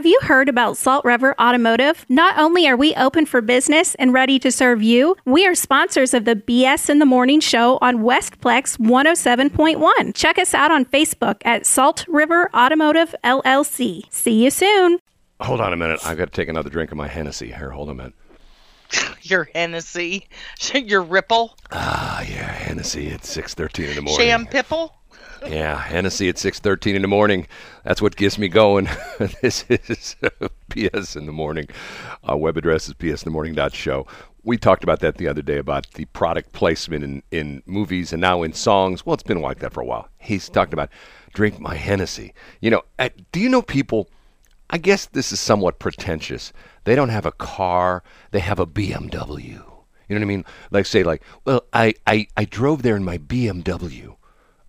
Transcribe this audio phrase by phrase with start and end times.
[0.00, 2.06] Have you heard about Salt River Automotive?
[2.08, 6.14] Not only are we open for business and ready to serve you, we are sponsors
[6.14, 10.14] of the BS in the Morning show on Westplex 107.1.
[10.14, 14.04] Check us out on Facebook at Salt River Automotive LLC.
[14.08, 15.00] See you soon.
[15.38, 16.00] Hold on a minute.
[16.06, 17.48] I've got to take another drink of my Hennessy.
[17.48, 18.14] Here, hold on a minute.
[19.20, 20.28] Your Hennessy,
[20.74, 24.26] your Ripple, Ah, yeah, Hennessy at 6.13 in the morning.
[24.26, 24.94] Sham Pipple.
[25.46, 27.46] Yeah, Hennessy at 6:13 in the morning.
[27.84, 28.88] That's what gets me going.
[29.42, 30.16] this is
[30.70, 31.68] BS in the morning.
[32.24, 34.06] Our web address is bsinthemorning.show.
[34.42, 38.20] We talked about that the other day about the product placement in, in movies and
[38.20, 39.04] now in songs.
[39.04, 40.08] Well, it's been like that for a while.
[40.18, 40.90] He's talking about
[41.32, 42.34] drink my Hennessy.
[42.60, 44.08] You know, uh, do you know people?
[44.70, 46.52] I guess this is somewhat pretentious.
[46.84, 48.02] They don't have a car.
[48.30, 49.62] They have a BMW.
[50.10, 50.44] You know what I mean?
[50.70, 54.16] Like say like, well, I, I, I drove there in my BMW.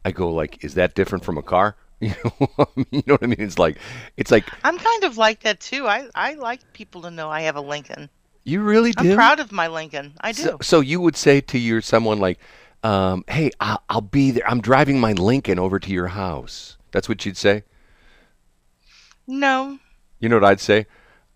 [0.05, 1.75] I go like, is that different from a car?
[1.99, 2.09] You
[2.39, 3.35] know, you know what I mean?
[3.39, 3.77] It's like,
[4.17, 5.87] it's like I'm kind of like that too.
[5.87, 8.09] I, I like people to know I have a Lincoln.
[8.43, 10.13] you really I'm proud of my Lincoln.
[10.21, 10.41] I do.
[10.41, 12.39] So, so you would say to your someone like,
[12.83, 14.49] um, "Hey, I'll, I'll be there.
[14.49, 17.63] I'm driving my Lincoln over to your house." That's what you'd say.
[19.27, 19.77] no.
[20.19, 20.85] You know what I'd say?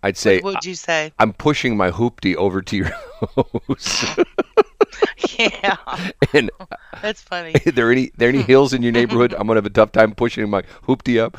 [0.03, 1.11] I'd say, what would you say?
[1.19, 2.87] "I'm pushing my hoopty over to your
[3.35, 4.15] house."
[5.39, 5.77] yeah,
[6.33, 6.49] and
[7.01, 7.53] that's funny.
[7.65, 9.33] are there any there any hills in your neighborhood?
[9.37, 11.37] I'm gonna have a tough time pushing my hoopty up.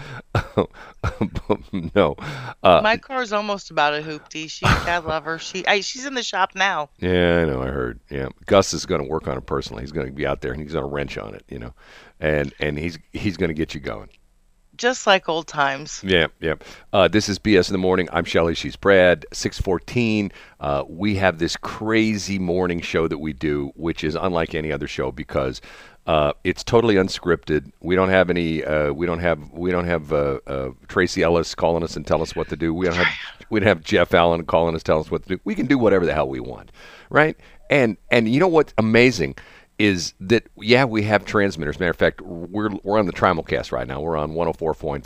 [1.95, 2.17] no.
[2.63, 4.51] Uh, My car's almost about a hoopty.
[4.51, 5.39] She, I love her.
[5.39, 6.91] She, I, she's in the shop now.
[6.99, 7.63] Yeah, I know.
[7.63, 8.01] I heard.
[8.11, 9.83] Yeah, Gus is going to work on it personally.
[9.83, 11.75] He's going to be out there and he's going to wrench on it, you know,
[12.21, 14.09] and and he's he's going to get you going.
[14.77, 16.03] Just like old times.
[16.05, 16.55] Yeah, yeah.
[16.93, 18.09] Uh, this is BS in the morning.
[18.13, 18.55] I'm Shelly.
[18.55, 19.25] She's Brad.
[19.33, 20.33] Six fourteen.
[20.61, 24.87] Uh, we have this crazy morning show that we do, which is unlike any other
[24.87, 25.61] show because
[26.07, 27.73] uh, it's totally unscripted.
[27.81, 28.65] We don't have any.
[28.65, 29.53] Uh, we don't have.
[29.53, 32.75] We don't have uh, uh, Tracy Ellis calling us and tell us what to do.
[32.75, 33.09] We don't have.
[33.49, 35.41] We don't have Jeff Allen calling us, telling us what to do.
[35.45, 36.73] We can do whatever the hell we want,
[37.11, 37.37] right?
[37.71, 39.37] And and you know what's amazing
[39.79, 41.79] is that yeah we have transmitters.
[41.79, 44.01] Matter of fact, we're we're on the Trimulcast right now.
[44.01, 45.05] We're on 104.5,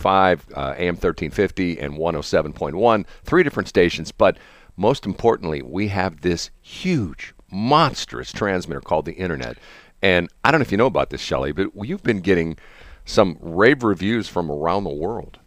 [0.56, 4.12] uh, AM 1350, and 107.1, three different stations.
[4.12, 4.38] But
[4.76, 9.59] most importantly, we have this huge, monstrous transmitter called the Internet.
[10.03, 12.56] And I don't know if you know about this, Shelley, but you've been getting
[13.04, 15.38] some rave reviews from around the world.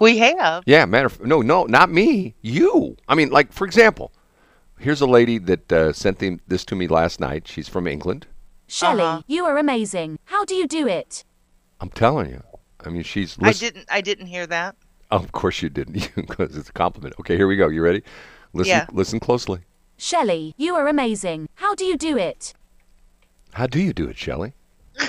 [0.00, 0.62] We have.
[0.64, 2.36] Yeah, matter of no, no, not me.
[2.40, 2.96] You.
[3.08, 4.12] I mean, like for example,
[4.78, 7.46] here's a lady that uh, sent them, this to me last night.
[7.48, 8.26] She's from England.
[8.66, 9.22] Shelley, Uh-huh.
[9.26, 10.18] you are amazing.
[10.24, 11.24] How do you do it?
[11.80, 12.42] I'm telling you.
[12.84, 13.36] I mean, she's.
[13.42, 13.86] I didn't.
[13.90, 14.76] I didn't hear that.
[15.10, 17.14] Of course you didn't, because it's a compliment.
[17.20, 17.68] Okay, here we go.
[17.68, 18.02] You ready?
[18.52, 18.70] Listen.
[18.70, 18.86] Yeah.
[18.92, 19.60] Listen closely.
[19.96, 21.48] Shelley, you are amazing.
[21.54, 22.52] How do you do it?
[23.52, 24.52] How do you do it, Shelley?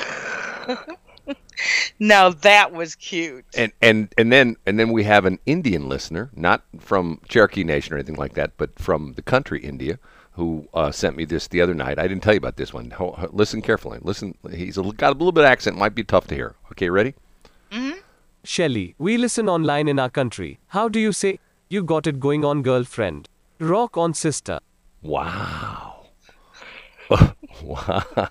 [2.00, 3.46] No, that was cute.
[3.56, 7.94] And and and then and then we have an Indian listener, not from Cherokee Nation
[7.94, 10.00] or anything like that, but from the country India,
[10.34, 12.00] who uh, sent me this the other night.
[12.00, 12.92] I didn't tell you about this one.
[12.92, 14.00] Ho- ho- listen carefully.
[14.02, 14.36] Listen.
[14.52, 15.78] he's got a little bit of accent.
[15.78, 16.56] Might be tough to hear.
[16.72, 17.14] Okay, ready?
[18.44, 20.60] Shelly, we listen online in our country.
[20.68, 23.28] How do you say, you got it going on, girlfriend?
[23.60, 24.60] Rock on, sister.
[25.02, 26.08] Wow.
[27.62, 28.30] wow.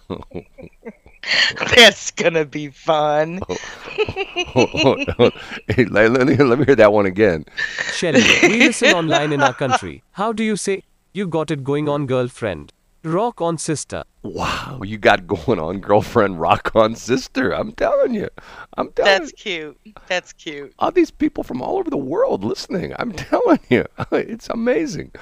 [1.76, 3.40] That's gonna be fun.
[3.48, 3.56] Oh.
[5.68, 7.44] Hey, let, let me, let me hear that one again.
[7.92, 10.02] Shelly, we listen online in our country.
[10.12, 12.72] How do you say, you got it going on, girlfriend?
[13.04, 14.04] Rock on, sister.
[14.22, 17.52] Wow, you got going on, girlfriend, rock on, sister.
[17.52, 18.28] I'm telling you,
[18.76, 19.76] I'm telling That's you.
[19.84, 19.96] cute.
[20.06, 20.72] That's cute.
[20.78, 22.94] All these people from all over the world listening.
[22.98, 25.12] I'm telling you, it's amazing.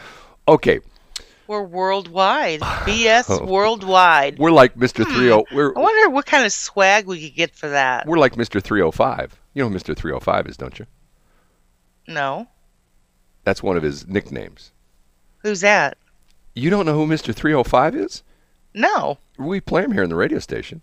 [0.48, 0.80] Okay,
[1.48, 2.60] We're worldwide.
[2.60, 3.44] BS oh.
[3.44, 4.38] worldwide.
[4.38, 5.04] we're like Mr.
[5.04, 5.12] Hmm.
[5.12, 5.54] 30.
[5.54, 8.06] We're I wonder what kind of swag we could get for that.
[8.06, 8.62] we're like Mr.
[8.62, 9.38] 305.
[9.54, 9.96] You know who Mr.
[9.96, 10.86] 305 is, don't you?
[12.08, 12.48] No.
[13.44, 14.72] That's one of his nicknames.
[15.38, 15.96] Who's that?
[16.54, 17.34] You don't know who Mr.
[17.34, 18.22] 305 is?
[18.74, 19.18] No.
[19.38, 20.82] We play him here in the radio station.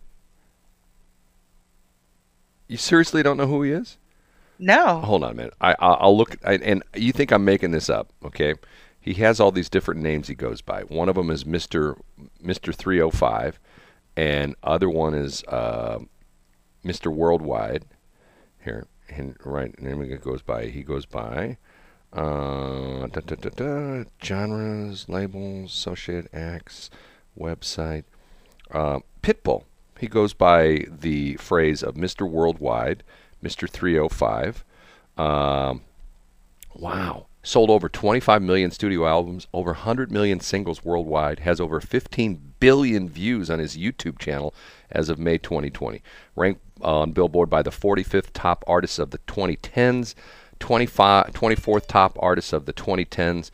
[2.68, 3.97] You seriously don't know who he is?
[4.59, 5.00] No.
[5.02, 5.53] Hold on a minute.
[5.59, 6.38] I, I I'll look.
[6.46, 8.11] I, and you think I'm making this up?
[8.23, 8.53] Okay.
[9.03, 10.82] He has all these different names he goes by.
[10.84, 11.97] One of them is Mister
[12.41, 13.59] Mister 305,
[14.16, 16.00] and other one is uh,
[16.84, 17.85] Mister Worldwide.
[18.64, 20.67] Here, and right, then he goes by.
[20.67, 21.58] He goes by
[22.14, 26.90] uh, da, da, da, genres, labels, associate acts,
[27.38, 28.03] website.
[28.72, 29.64] Uh, Pitbull.
[30.00, 32.29] He goes by the phrase of Mr.
[32.29, 33.03] Worldwide,
[33.44, 33.70] Mr.
[33.70, 34.64] 305.
[35.17, 35.82] Um,
[36.76, 37.28] wow.
[37.45, 43.09] Sold over 25 million studio albums, over 100 million singles worldwide, has over 15 billion
[43.09, 44.53] views on his YouTube channel
[44.90, 46.01] as of May 2020.
[46.37, 50.16] Ranked on Billboard by the 45th top artists of the 2010s,
[50.59, 53.51] 25, 24th top artist of the 2010s.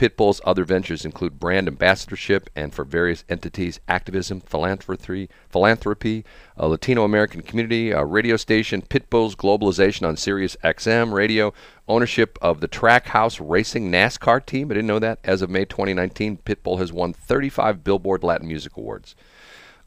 [0.00, 6.24] Pitbull's other ventures include brand ambassadorship and for various entities, activism, philanthropy, philanthropy,
[6.56, 11.52] a Latino American community, a radio station, Pitbull's globalization on Sirius XM radio,
[11.86, 14.70] ownership of the Trackhouse Racing NASCAR team.
[14.70, 15.18] I didn't know that.
[15.22, 19.14] As of May 2019, Pitbull has won 35 Billboard Latin Music Awards.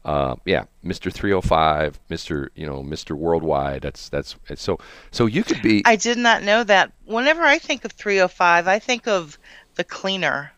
[0.04, 1.12] Uh, yeah, Mr.
[1.12, 2.50] 305, Mr.
[2.54, 3.16] You know, Mr.
[3.16, 3.82] Worldwide.
[3.82, 4.78] That's that's so
[5.10, 5.82] so you could be.
[5.86, 6.92] I did not know that.
[7.06, 9.38] Whenever I think of 305, I think of
[9.74, 10.52] the cleaner.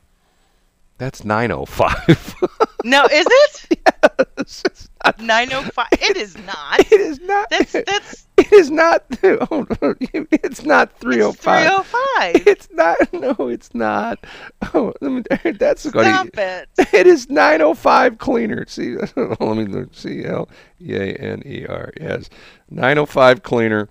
[0.99, 2.35] That's 905.
[2.85, 3.81] No, is it?
[4.39, 5.87] It's not- 905.
[5.93, 6.81] It is not.
[6.93, 7.51] It is not.
[7.51, 9.05] That's that's It is not.
[9.25, 9.67] oh,
[10.01, 11.35] It's not 305.
[11.35, 12.43] it's 305.
[12.43, 12.47] 305.
[12.47, 13.13] It's not.
[13.13, 14.25] No, it's not.
[14.73, 16.69] Oh, let me, that's going Stop it.
[16.95, 18.65] It is 905 cleaner.
[18.69, 19.93] See, let me look.
[19.95, 20.49] C L
[20.81, 21.93] E A N E R.
[22.01, 22.31] Yes,
[22.71, 23.89] 905 cleaner.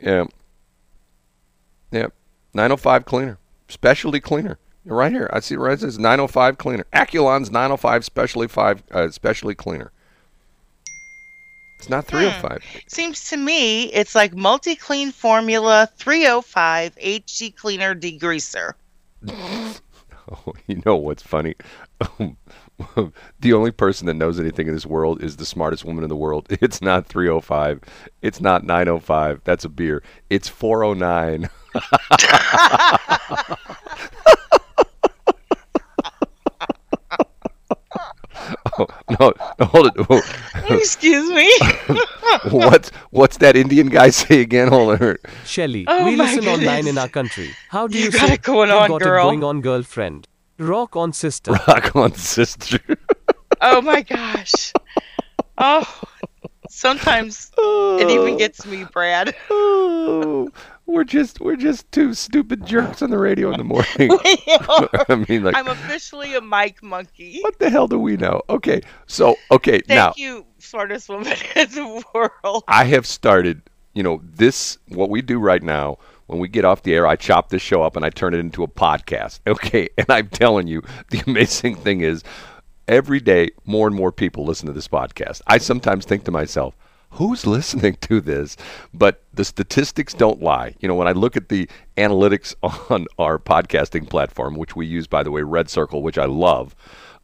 [0.00, 0.24] Yeah.
[1.92, 2.12] Yep.
[2.54, 3.38] 905 cleaner.
[3.68, 4.58] Specialty cleaner.
[4.84, 5.30] Right here.
[5.32, 5.72] I see right.
[5.72, 6.84] It says 905 cleaner.
[6.92, 9.90] Aculon's 905 specialty five uh, specialty cleaner.
[11.78, 12.62] It's not 305.
[12.86, 18.74] Seems to me it's like multi clean formula 305 HG cleaner degreaser.
[20.30, 21.54] Oh, you know what's funny?
[23.40, 26.16] the only person that knows anything in this world is the smartest woman in the
[26.16, 26.46] world.
[26.62, 27.80] It's not 305.
[28.22, 29.42] It's not 905.
[29.44, 30.02] That's a beer.
[30.30, 31.50] It's 409.
[38.78, 38.86] Oh,
[39.20, 39.92] no, no, hold it.
[40.08, 40.22] Oh,
[40.70, 41.50] Excuse me.
[42.50, 44.68] what's what's that Indian guy say again?
[44.68, 45.16] Hold on.
[45.44, 47.50] Shelly, Oh we my listen online in our country.
[47.68, 49.60] How do You you, got say it going you on, got girl." it going on,
[49.60, 50.28] girlfriend?
[50.58, 51.52] Rock on, sister.
[51.68, 52.78] Rock on, sister.
[53.60, 54.72] oh my gosh.
[55.58, 56.02] Oh,
[56.68, 58.38] sometimes it even oh.
[58.38, 59.34] gets me, Brad.
[59.50, 60.48] Oh.
[60.86, 63.86] We're just we're just two stupid jerks on the radio in the morning.
[65.08, 67.40] I mean, like, I'm officially a mic monkey.
[67.40, 68.42] what the hell do we know?
[68.50, 72.64] Okay, so okay Thank now you, smartest woman in the world.
[72.68, 73.62] I have started.
[73.94, 75.98] You know this what we do right now.
[76.26, 78.38] When we get off the air, I chop this show up and I turn it
[78.38, 79.40] into a podcast.
[79.46, 82.24] Okay, and I'm telling you, the amazing thing is,
[82.88, 85.42] every day more and more people listen to this podcast.
[85.46, 86.74] I sometimes think to myself,
[87.14, 88.56] who's listening to this?
[88.92, 90.74] But the statistics don't lie.
[90.80, 92.54] You know, when I look at the analytics
[92.90, 96.74] on our podcasting platform, which we use, by the way, RedCircle, which I love,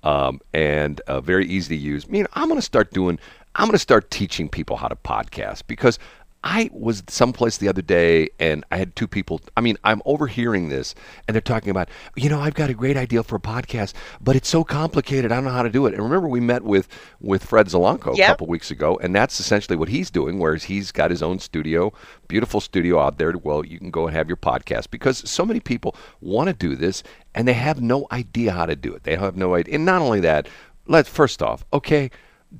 [0.02, 2.06] um, and uh, very easy to use.
[2.06, 3.18] I mean, I'm going to start doing.
[3.56, 5.98] I'm going to start teaching people how to podcast because
[6.42, 9.42] I was someplace the other day and I had two people.
[9.58, 10.94] I mean, I'm overhearing this
[11.28, 13.92] and they're talking about, you know, I've got a great idea for a podcast,
[14.22, 15.32] but it's so complicated.
[15.32, 15.92] I don't know how to do it.
[15.92, 16.88] And remember, we met with
[17.20, 18.26] with Fred Zalanko a Yep.
[18.28, 20.38] couple weeks ago, and that's essentially what he's doing.
[20.38, 21.92] Whereas he's got his own studio,
[22.26, 23.34] beautiful studio out there.
[23.36, 26.74] Well, you can go and have your podcast because so many people want to do
[26.74, 27.02] this
[27.34, 29.04] and they have no idea how to do it.
[29.04, 29.74] They have no idea.
[29.74, 30.48] And not only that,
[30.86, 32.10] let's first off, okay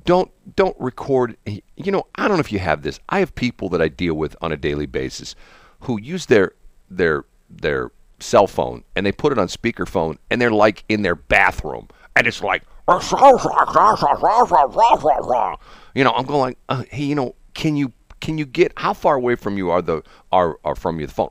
[0.05, 2.99] don't don't record you know i don't know if you have this.
[3.09, 5.35] I have people that i deal with on a daily basis
[5.81, 6.53] who use their
[6.89, 11.15] their their cell phone and they put it on speakerphone and they're like in their
[11.15, 12.63] bathroom and it's like
[15.95, 17.91] you know i'm going like uh, hey you know can you
[18.21, 21.13] can you get how far away from you are the are, are from you the
[21.13, 21.29] phone?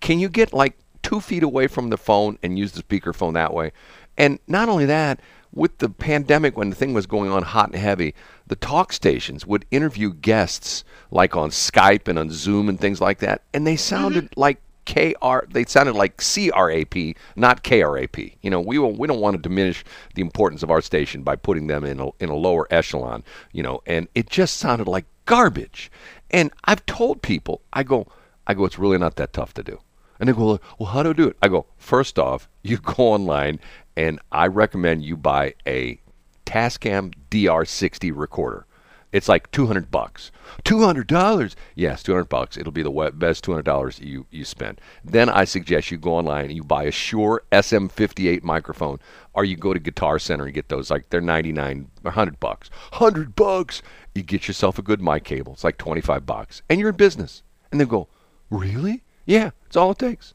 [0.00, 3.52] Can you get like two feet away from the phone and use the speakerphone that
[3.52, 3.72] way?
[4.16, 5.20] And not only that
[5.56, 8.14] with the pandemic when the thing was going on hot and heavy
[8.46, 13.18] the talk stations would interview guests like on skype and on zoom and things like
[13.18, 13.78] that and they mm-hmm.
[13.78, 18.36] sounded like KR, they sounded like CRAP, not KRAP.
[18.40, 19.84] You know, we will, we don't want to diminish
[20.14, 23.24] the importance of our station by putting them in a, in a lower echelon.
[23.52, 25.90] You know, and it just sounded like garbage.
[26.30, 28.06] And I've told people, I go,
[28.46, 29.80] I go, it's really not that tough to do.
[30.18, 31.36] And they go, well, how do I do it?
[31.42, 33.60] I go, first off, you go online,
[33.96, 36.00] and I recommend you buy a
[36.44, 38.66] Tascam DR60 recorder.
[39.12, 40.30] It's like 200 bucks.
[40.64, 41.54] $200?
[41.74, 42.56] Yes, 200 bucks.
[42.56, 44.80] It'll be the best $200 you, you spend.
[45.04, 48.98] Then I suggest you go online and you buy a Shure SM58 microphone
[49.32, 52.68] or you go to Guitar Center and get those like they're 99 or 100 bucks.
[52.90, 53.80] 100 bucks.
[54.14, 55.54] You get yourself a good mic cable.
[55.54, 57.42] It's like 25 bucks and you're in business.
[57.70, 58.08] And they go,
[58.50, 60.34] "Really?" Yeah, it's all it takes.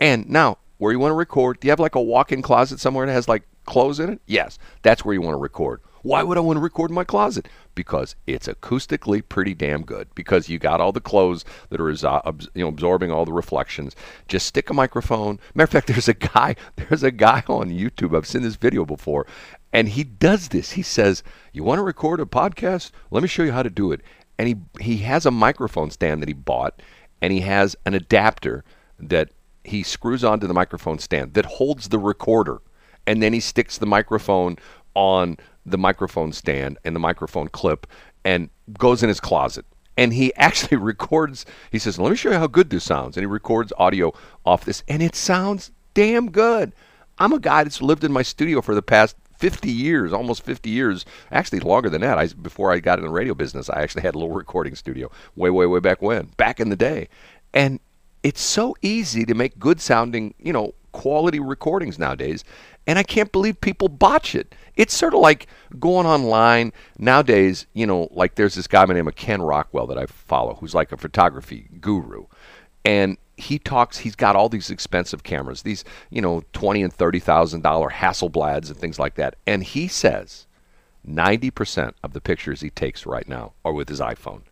[0.00, 3.06] And now, where you want to record, do you have like a walk-in closet somewhere
[3.06, 4.20] that has like clothes in it?
[4.26, 5.80] Yes, that's where you want to record.
[6.06, 7.48] Why would I want to record in my closet?
[7.74, 10.06] Because it's acoustically pretty damn good.
[10.14, 11.90] Because you got all the clothes that are
[12.54, 13.96] you know absorbing all the reflections.
[14.28, 15.40] Just stick a microphone.
[15.56, 16.54] Matter of fact, there's a guy.
[16.76, 18.16] There's a guy on YouTube.
[18.16, 19.26] I've seen this video before,
[19.72, 20.72] and he does this.
[20.72, 22.92] He says, "You want to record a podcast?
[23.10, 24.00] Let me show you how to do it."
[24.38, 26.82] And he he has a microphone stand that he bought,
[27.20, 28.62] and he has an adapter
[29.00, 29.30] that
[29.66, 32.60] he screws onto the microphone stand that holds the recorder,
[33.06, 34.56] and then he sticks the microphone
[34.94, 37.86] on the microphone stand and the microphone clip
[38.24, 39.64] and goes in his closet.
[39.96, 43.16] And he actually records, he says, Let me show you how good this sounds.
[43.16, 44.12] And he records audio
[44.44, 46.72] off this, and it sounds damn good.
[47.18, 50.68] I'm a guy that's lived in my studio for the past 50 years, almost 50
[50.70, 52.18] years, actually longer than that.
[52.18, 55.10] I, before I got in the radio business, I actually had a little recording studio
[55.34, 57.08] way, way, way back when, back in the day.
[57.54, 57.80] And
[58.26, 62.42] it's so easy to make good sounding, you know, quality recordings nowadays.
[62.84, 64.52] And I can't believe people botch it.
[64.74, 65.46] It's sort of like
[65.78, 69.86] going online nowadays, you know, like there's this guy by the name of Ken Rockwell
[69.86, 72.26] that I follow who's like a photography guru.
[72.84, 77.20] And he talks he's got all these expensive cameras, these, you know, twenty and thirty
[77.20, 79.36] thousand dollar Hasselblads and things like that.
[79.46, 80.48] And he says
[81.04, 84.42] ninety percent of the pictures he takes right now are with his iPhone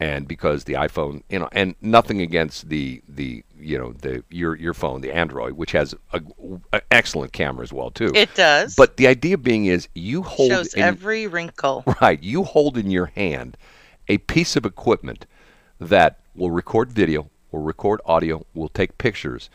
[0.00, 4.54] and because the iPhone, you know, and nothing against the the you know the your
[4.54, 6.20] your phone, the Android, which has a,
[6.72, 8.12] a excellent camera as well too.
[8.14, 8.74] It does.
[8.76, 11.82] But the idea being is you hold shows in, every wrinkle.
[12.00, 13.56] right, you hold in your hand
[14.06, 15.26] a piece of equipment
[15.80, 19.50] that will record video, will record audio, will take pictures,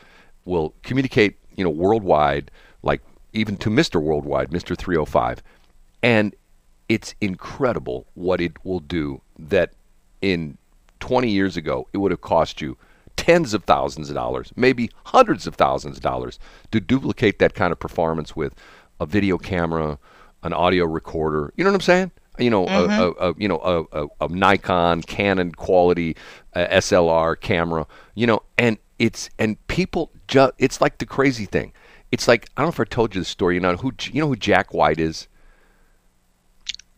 [0.46, 4.02] will communicate, you know, worldwide, like even to Mr.
[4.02, 4.78] Worldwide, Mr.
[4.78, 5.42] 305,
[6.04, 6.36] and
[6.90, 9.72] it's incredible what it will do that
[10.24, 10.58] in
[11.02, 12.78] 20 years ago, it would have cost you
[13.18, 16.40] tens of thousands of dollars, maybe hundreds of thousands of dollars
[16.72, 18.56] to duplicate that kind of performance with
[19.02, 20.00] a video camera,
[20.42, 21.54] an audio recorder.
[21.58, 22.12] You know what I'm saying?
[22.40, 26.16] You know, a, a, a you know a, a, a Nikon, Canon quality
[26.56, 27.86] uh, SLR camera.
[28.16, 31.74] You know, and it's and people just it's like the crazy thing.
[32.12, 33.56] It's like I don't know if I told you the story.
[33.56, 35.28] You know who you know who Jack White is.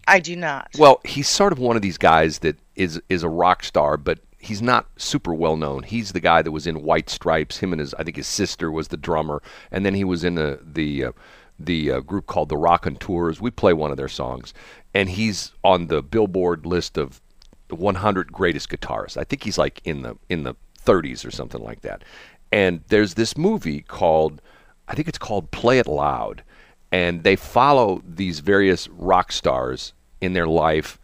[0.07, 0.69] I do not.
[0.77, 4.19] Well, he's sort of one of these guys that is is a rock star, but
[4.39, 5.83] he's not super well known.
[5.83, 7.57] He's the guy that was in White Stripes.
[7.57, 9.41] Him and his I think his sister was the drummer,
[9.71, 11.11] and then he was in the the uh,
[11.59, 13.41] the uh, group called the Raconteurs.
[13.41, 14.53] We play one of their songs,
[14.93, 17.21] and he's on the Billboard list of
[17.67, 19.17] the 100 greatest guitarists.
[19.17, 20.55] I think he's like in the in the
[20.85, 22.03] 30s or something like that.
[22.51, 24.41] And there's this movie called
[24.87, 26.43] I think it's called Play It Loud,
[26.91, 30.99] and they follow these various rock stars in their life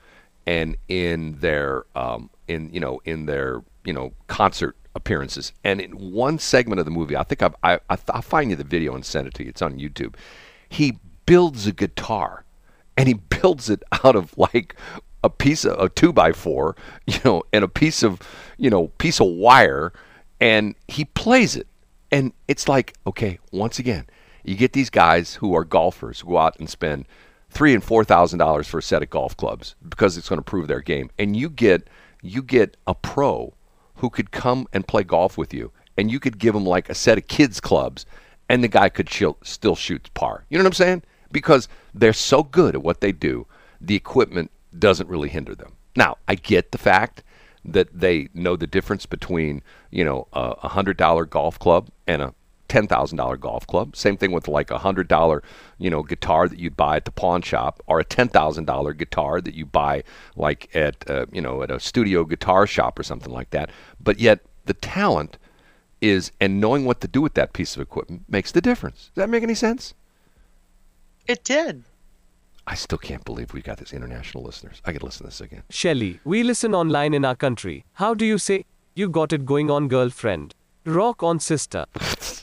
[0.46, 5.54] and in their um, in you know in their you know concert appearances.
[5.64, 8.56] And in one segment of the movie, I think I've, I I I'll find you
[8.56, 9.50] the video and send it to you.
[9.50, 10.16] It's on YouTube.
[10.70, 12.46] He builds a guitar,
[12.98, 14.76] and he builds it out of like
[15.24, 18.20] a piece of a two by four, you know, and a piece of
[18.58, 19.94] you know piece of wire,
[20.40, 21.68] and he plays it.
[22.14, 24.06] And it's like, okay, once again,
[24.44, 27.06] you get these guys who are golfers who go out and spend
[27.52, 30.44] three and four thousand dollars for a set of golf clubs because it's going to
[30.44, 31.88] prove their game, and you get
[32.24, 33.54] you get a pro
[33.96, 36.96] who could come and play golf with you, and you could give him like a
[36.96, 38.06] set of kids clubs,
[38.50, 40.46] and the guy could chill, still shoot par.
[40.50, 41.04] You know what I'm saying?
[41.32, 43.46] Because they're so good at what they do,
[43.80, 45.74] the equipment doesn't really hinder them.
[45.96, 47.24] Now, I get the fact
[47.64, 52.34] that they know the difference between you know a hundred dollar golf club and a
[52.72, 53.98] ten thousand dollar golf club.
[53.98, 55.44] Same thing with like a hundred dollar,
[55.78, 58.94] you know, guitar that you'd buy at the pawn shop, or a ten thousand dollar
[58.94, 60.04] guitar that you buy
[60.38, 63.70] like at uh, you know at a studio guitar shop or something like that.
[64.00, 65.38] But yet the talent
[66.00, 69.12] is and knowing what to do with that piece of equipment makes the difference.
[69.14, 69.94] Does that make any sense?
[71.28, 71.84] It did.
[72.66, 74.82] I still can't believe we got this international listeners.
[74.86, 75.64] I could listen to this again.
[75.70, 77.84] Shelly, we listen online in our country.
[77.94, 80.56] How do you say, you got it going on, girlfriend?
[80.86, 81.86] Rock on, sister.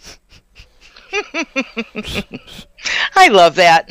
[3.17, 3.91] I love that.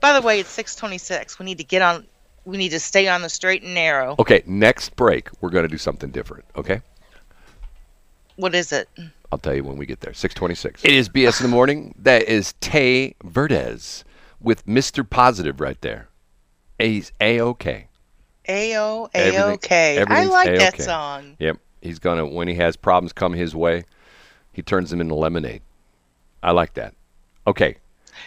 [0.00, 1.38] By the way, it's 626.
[1.38, 2.06] We need to get on
[2.44, 4.16] we need to stay on the straight and narrow.
[4.18, 6.44] Okay, next break we're going to do something different.
[6.56, 6.80] Okay.
[8.36, 8.88] What is it?
[9.30, 10.14] I'll tell you when we get there.
[10.14, 10.84] 626.
[10.84, 11.94] It is BS in the morning.
[11.98, 14.04] That is Tai Verdes
[14.40, 15.08] with Mr.
[15.08, 16.08] Positive right there.
[16.78, 17.88] He's A-OK.
[18.48, 20.04] A-O, Everything- A-OK.
[20.08, 20.82] I like that A-OK.
[20.82, 21.36] song.
[21.40, 21.58] Yep.
[21.82, 23.84] He's going to, when he has problems come his way,
[24.52, 25.60] he turns them into lemonade.
[26.42, 26.94] I like that.
[27.46, 27.76] Okay.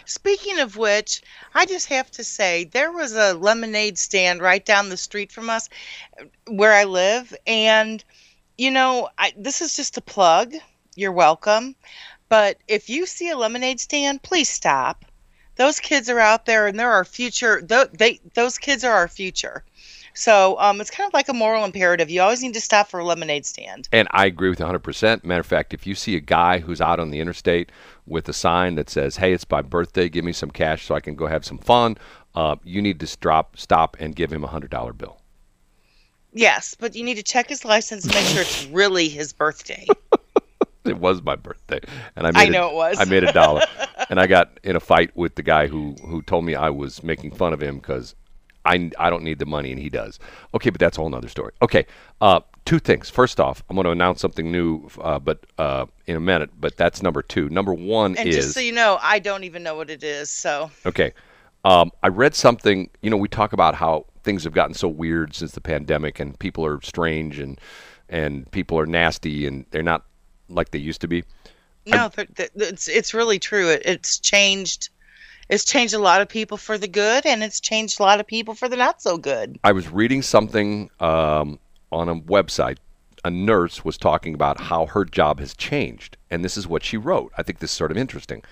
[0.05, 1.21] Speaking of which,
[1.53, 5.49] I just have to say there was a lemonade stand right down the street from
[5.49, 5.69] us
[6.47, 8.03] where I live and
[8.57, 10.53] you know, I this is just a plug.
[10.95, 11.75] You're welcome.
[12.29, 15.03] But if you see a lemonade stand, please stop.
[15.55, 17.61] Those kids are out there and they're our future.
[17.61, 19.63] They those kids are our future.
[20.13, 22.09] So, um, it's kind of like a moral imperative.
[22.09, 23.87] You always need to stop for a lemonade stand.
[23.91, 25.23] And I agree with you 100%.
[25.23, 27.71] Matter of fact, if you see a guy who's out on the interstate
[28.05, 30.99] with a sign that says, hey, it's my birthday, give me some cash so I
[30.99, 31.97] can go have some fun,
[32.35, 35.17] uh, you need to stop, stop and give him a $100 bill.
[36.33, 39.85] Yes, but you need to check his license and make sure it's really his birthday.
[40.83, 41.79] It was my birthday,
[42.15, 42.99] and I made I a- know it was.
[42.99, 43.61] I made a dollar,
[44.09, 47.03] and I got in a fight with the guy who who told me I was
[47.03, 48.15] making fun of him because
[48.65, 50.19] I I don't need the money and he does.
[50.53, 51.53] Okay, but that's a whole nother story.
[51.61, 51.85] Okay,
[52.19, 53.09] uh, two things.
[53.09, 56.49] First off, I'm going to announce something new, uh, but uh, in a minute.
[56.59, 57.49] But that's number two.
[57.49, 60.29] Number one And is just so you know, I don't even know what it is.
[60.29, 61.13] So Okay.
[61.63, 65.35] Um, I read something, you know, we talk about how things have gotten so weird
[65.35, 67.59] since the pandemic and people are strange and
[68.09, 70.05] and people are nasty and they're not
[70.49, 71.23] like they used to be.
[71.85, 73.69] no, th- th- it's it's really true.
[73.69, 74.89] It, it's changed.
[75.51, 78.25] It's changed a lot of people for the good, and it's changed a lot of
[78.25, 79.59] people for the not so good.
[79.65, 81.59] I was reading something um,
[81.91, 82.77] on a website.
[83.25, 86.95] A nurse was talking about how her job has changed, and this is what she
[86.95, 87.33] wrote.
[87.37, 88.43] I think this is sort of interesting.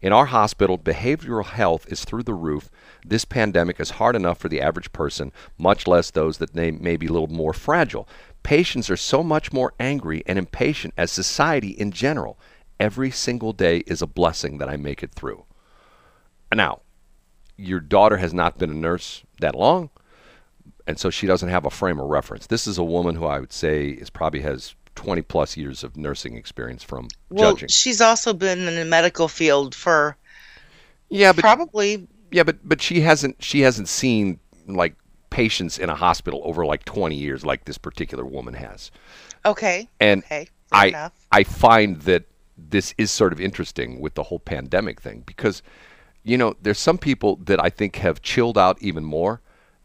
[0.00, 2.70] In our hospital, behavioral health is through the roof.
[3.04, 6.96] This pandemic is hard enough for the average person, much less those that may, may
[6.96, 8.08] be a little more fragile.
[8.42, 12.38] Patients are so much more angry and impatient as society in general.
[12.80, 15.45] Every single day is a blessing that I make it through.
[16.54, 16.80] Now,
[17.56, 19.90] your daughter has not been a nurse that long,
[20.86, 22.46] and so she doesn't have a frame of reference.
[22.46, 25.96] This is a woman who I would say is probably has 20 plus years of
[25.96, 27.68] nursing experience from Well, judging.
[27.68, 30.16] she's also been in the medical field for
[31.08, 34.94] Yeah, but probably yeah, but but she hasn't she hasn't seen like
[35.30, 38.90] patients in a hospital over like 20 years like this particular woman has.
[39.44, 39.88] okay.
[40.00, 41.12] And okay, I enough.
[41.32, 42.24] I find that
[42.56, 45.62] this is sort of interesting with the whole pandemic thing because
[46.26, 49.40] you know there's some people that I think have chilled out even more,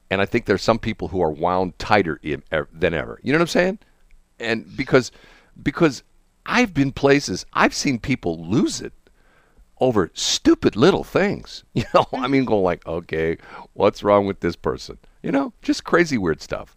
[0.09, 3.19] and I think there's some people who are wound tighter in, er, than ever.
[3.21, 3.79] You know what I'm saying?
[4.39, 5.11] And because
[5.61, 6.01] because
[6.45, 8.93] I've been places I've seen people lose it
[9.79, 11.63] over stupid little things.
[11.73, 13.37] You know, I mean, going like, okay,
[13.73, 14.97] what's wrong with this person?
[15.23, 16.75] You know, just crazy weird stuff,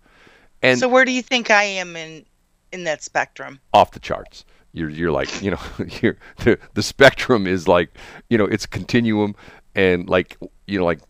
[0.63, 2.27] and so where do you think I am in
[2.71, 3.61] in that spectrum?
[3.73, 4.45] off the charts.
[4.75, 5.61] You're you're like you know
[6.03, 7.97] you're the the spectrum is like
[8.29, 9.35] you know it's continuum
[9.75, 11.01] and like you know like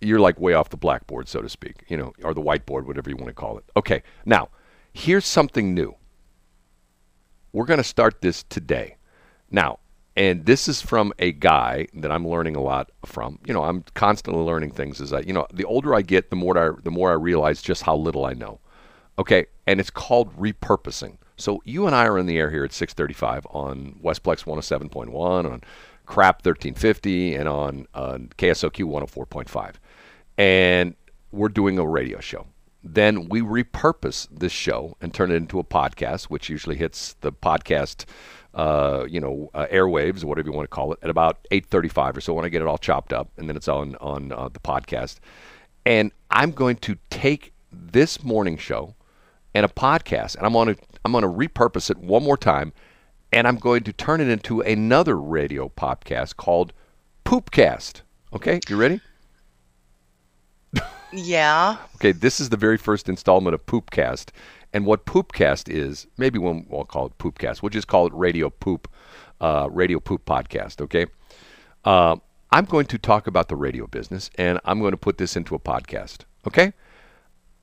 [0.00, 3.10] you're like way off the blackboard so to speak you know or the whiteboard whatever
[3.10, 3.64] you want to call it.
[3.76, 4.50] Okay, now
[4.92, 5.94] here's something new.
[7.52, 8.96] We're going to start this today.
[9.50, 9.78] Now,
[10.16, 13.38] and this is from a guy that I'm learning a lot from.
[13.46, 16.36] You know, I'm constantly learning things as I, you know, the older I get, the
[16.36, 18.60] more I, the more I realize just how little I know.
[19.18, 21.18] Okay, and it's called repurposing.
[21.36, 25.62] So you and I are in the air here at 6:35 on Westplex 107.1, on
[26.06, 29.74] Crap 1350, and on uh, KSOQ 104.5,
[30.38, 30.94] and
[31.32, 32.46] we're doing a radio show.
[32.82, 37.32] Then we repurpose this show and turn it into a podcast, which usually hits the
[37.32, 38.04] podcast,
[38.54, 42.16] uh, you know, uh, airwaves or whatever you want to call it, at about 8:35
[42.16, 44.48] or so when I get it all chopped up, and then it's on on uh,
[44.48, 45.16] the podcast.
[45.84, 48.94] And I'm going to take this morning show
[49.54, 52.72] and a podcast, and I'm going to I'm going to repurpose it one more time,
[53.32, 56.72] and I'm going to turn it into another radio podcast called
[57.24, 58.00] Poopcast.
[58.32, 59.00] Okay, you ready?
[61.12, 61.76] Yeah.
[61.94, 64.30] Okay, this is the very first installment of Poopcast.
[64.72, 67.62] And what Poopcast is, maybe we'll, we'll call it Poopcast.
[67.62, 68.90] We'll just call it Radio Poop,
[69.40, 71.06] uh, Radio Poop Podcast, okay?
[71.84, 72.16] Uh,
[72.50, 75.54] I'm going to talk about the radio business, and I'm going to put this into
[75.54, 76.72] a podcast, okay?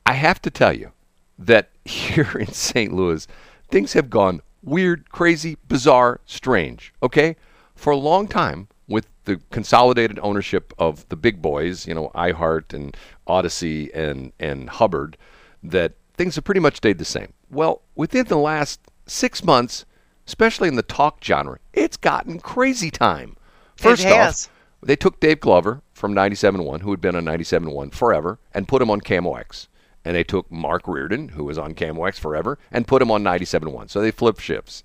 [0.06, 0.94] I have to tell you
[1.38, 2.94] that here in St.
[2.94, 3.28] Louis,
[3.70, 7.36] things have gone weird, crazy, bizarre, strange, okay?
[7.76, 12.74] For a long time, with the consolidated ownership of the big boys, you know, iHeart
[12.74, 12.96] and
[13.28, 15.18] Audacy and, and Hubbard,
[15.62, 17.34] that things have pretty much stayed the same.
[17.50, 19.86] Well, within the last six months,
[20.28, 23.36] especially in the talk genre, it's gotten crazy time.
[23.76, 24.50] First off,
[24.82, 28.92] they took Dave Glover from 97.1, who had been on 97.1 forever, and put him
[28.92, 29.68] on KMOX.
[30.06, 33.90] And they took Mark Reardon, who was on KMOX forever, and put him on 97.1.
[33.90, 34.84] So they flip shifts.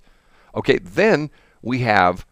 [0.55, 1.29] Okay, then
[1.61, 2.25] we have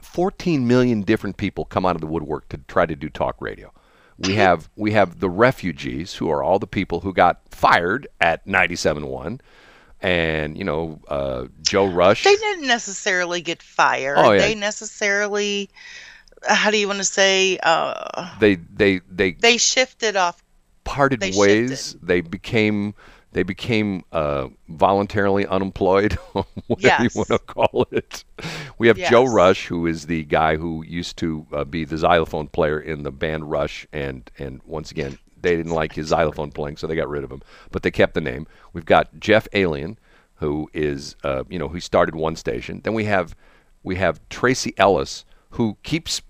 [0.00, 3.72] 14 million different people come out of the woodwork to try to do talk radio.
[4.18, 8.46] We have we have the refugees who are all the people who got fired at
[8.46, 9.40] 97.1
[10.00, 14.16] and you know uh, Joe Rush They didn't necessarily get fired.
[14.18, 14.38] Oh, yeah.
[14.38, 15.70] They necessarily,
[16.48, 20.42] how do you want to say, uh, they they they they shifted off.
[20.86, 21.90] Parted they ways.
[21.90, 22.06] shifted.
[22.06, 22.94] They became
[23.32, 26.14] they became uh, voluntarily unemployed,
[26.68, 28.24] whatever you want to call it.
[28.78, 32.48] We have Joe Rush, who is the guy who used to uh, be the xylophone
[32.48, 36.78] player in the band Rush, and and once again they didn't like his xylophone playing,
[36.78, 37.42] so they got rid of him.
[37.70, 38.46] But they kept the name.
[38.72, 39.98] We've got Jeff Allen,
[40.36, 42.80] who is uh, you know who started one station.
[42.84, 43.36] Then we have
[43.82, 46.22] we have Tracy Ellis, who keeps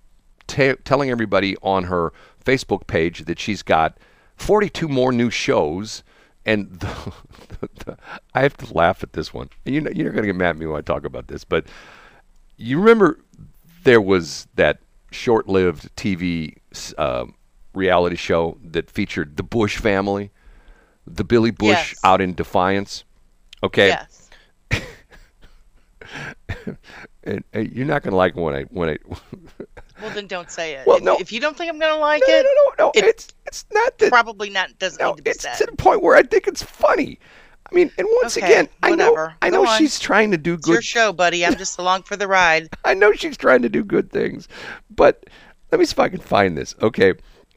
[0.49, 2.13] ta telling everybody on her
[2.45, 3.97] Facebook page that she's got
[4.37, 6.03] 42 more new shows
[6.45, 7.13] and the,
[7.85, 7.97] the,
[8.35, 9.51] I have to laugh at this one.
[9.65, 11.45] You know, you're not going to get mad at me when I talk about this,
[11.45, 11.67] but
[12.57, 13.19] you remember
[13.83, 14.79] there was that
[15.11, 16.57] short-lived TV
[16.97, 17.27] uh,
[17.75, 20.31] reality show that featured the Busch family,
[21.07, 21.95] the Billy Busch Yes.
[22.05, 23.05] out in Defiance.
[23.63, 24.31] Okay, Yes.
[27.25, 28.99] and, and you're not going to like when I when I.
[30.01, 30.87] Well, then don't say it.
[30.87, 31.17] Well, if, no.
[31.19, 32.93] if you don't think I'm gonna like no, it, no, no, no.
[32.95, 34.11] it- it's it's not that.
[34.11, 34.79] probably not.
[34.79, 35.57] Doesn't No, need to be it's said.
[35.57, 37.19] to the point where I think it's funny.
[37.71, 39.35] I mean, and once Okay, again, I know whatever.
[39.43, 39.79] I know on.
[39.79, 41.45] she's trying to do It's your show, buddy.
[41.45, 42.69] I'm just along for the ride.
[42.85, 44.47] I know she's trying to do good things,
[44.91, 45.25] but
[45.73, 46.75] let me see if I can find this.
[46.81, 47.15] Okay,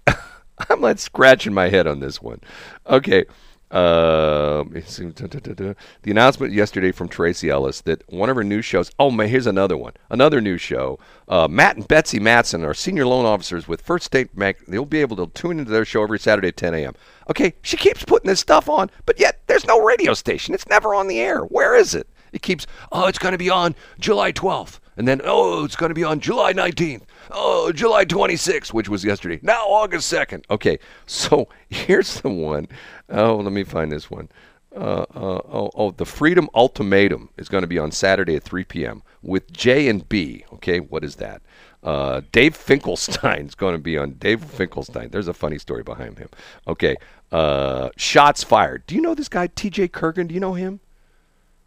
[0.69, 2.41] I'm like scratching my head on this one.
[2.87, 3.25] Okay,
[3.71, 8.91] uh, the announcement yesterday from Tracy Ellis that one of her new shows.
[8.97, 9.93] Oh, man, here's another one.
[10.09, 10.97] Another new show.
[11.27, 14.57] Uh, Matt and Betsy Matson are senior loan officers with First State Bank.
[14.67, 16.95] They'll be able to tune into their show every Saturday at 10 a.m.
[17.29, 20.55] Okay, she keeps putting this stuff on, but yet there's no radio station.
[20.55, 21.41] It's never on the air.
[21.41, 22.07] Where is it?
[22.31, 24.79] It keeps, oh, it's going to be on July 12th.
[24.99, 27.03] And then, oh, it's going to be on July 19th.
[27.31, 29.39] Oh, July 26th, which was yesterday.
[29.41, 30.43] Now August 2nd.
[30.51, 32.67] Okay, so here's the one.
[33.07, 34.27] Oh, let me find this one.
[34.75, 38.65] Uh, uh, oh, oh, the Freedom Ultimatum is going to be on Saturday at 3
[38.65, 39.01] p.m.
[39.21, 40.43] with J and B.
[40.55, 41.41] Okay, what is that?
[41.81, 45.11] Uh, Dave Finkelstein is going to be on Dave Finkelstein.
[45.11, 46.27] There's a funny story behind him.
[46.67, 46.97] Okay,
[47.31, 48.85] uh, shots fired.
[48.85, 49.87] Do you know this guy, T.J.
[49.87, 50.27] Kurgan?
[50.27, 50.81] Do you know him?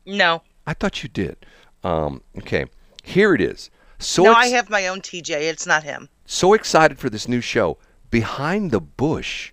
[0.05, 1.39] No, I thought you did.
[1.83, 2.67] Um, okay,
[3.03, 3.71] here it is.
[3.99, 5.31] So no, ex- I have my own TJ.
[5.31, 6.09] It's not him.
[6.25, 7.79] so excited for this new show,
[8.11, 9.53] Behind the Bush,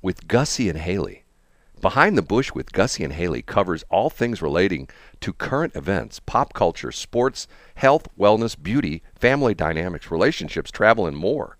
[0.00, 1.24] with Gussie and Haley.
[1.80, 4.88] Behind the Bush with Gussie and Haley covers all things relating
[5.20, 11.58] to current events, pop culture, sports, health, wellness, beauty, family dynamics, relationships, travel, and more.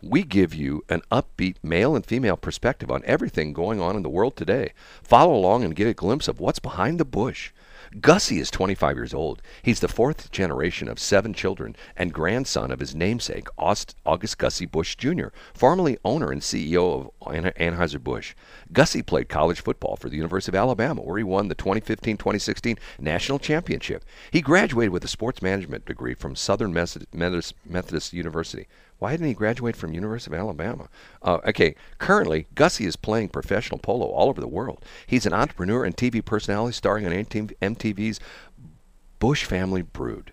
[0.00, 4.08] We give you an upbeat male and female perspective on everything going on in the
[4.08, 4.72] world today.
[5.02, 7.50] Follow along and get a glimpse of what's behind the bush.
[8.00, 9.42] Gussie is 25 years old.
[9.62, 13.94] He's the fourth generation of seven children and grandson of his namesake, August
[14.38, 18.34] Gussie Busch Jr., formerly owner and CEO of An- Anheuser-Busch.
[18.72, 23.38] Gussie played college football for the University of Alabama, where he won the 2015-2016 national
[23.38, 24.04] championship.
[24.30, 28.66] He graduated with a sports management degree from Southern Methodist University.
[28.98, 30.88] Why didn't he graduate from University of Alabama?
[31.22, 34.84] Uh, okay, currently Gussie is playing professional polo all over the world.
[35.06, 38.20] He's an entrepreneur and TV personality starring on MTV's
[39.18, 40.32] Busch Family Brewed.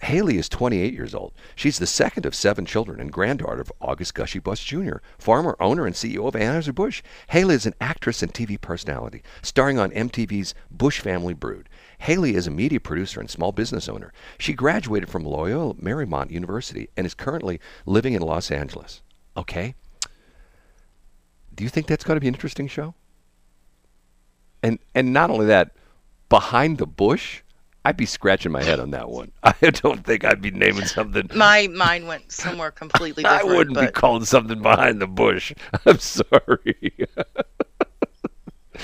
[0.00, 1.32] Haley is 28 years old.
[1.54, 5.86] She's the second of seven children and granddaughter of August Gussie Busch Jr., former owner
[5.86, 7.02] and CEO of Anheuser-Busch.
[7.28, 11.68] Haley is an actress and TV personality, starring on MTV's Busch Family Brewed.
[12.02, 14.12] Haley is a media producer and small business owner.
[14.36, 19.02] She graduated from Loyola Marymount University and is currently living in Los Angeles.
[19.36, 19.76] Okay?
[21.54, 22.96] Do you think that's going to be an interesting show?
[24.64, 25.76] And and not only that,
[26.28, 27.42] behind the bush,
[27.84, 29.30] I'd be scratching my head on that one.
[29.44, 31.30] I don't think I'd be naming something.
[31.36, 33.44] My mind went somewhere completely different.
[33.48, 35.52] I wouldn't be calling something behind the bush.
[35.86, 37.06] I'm sorry.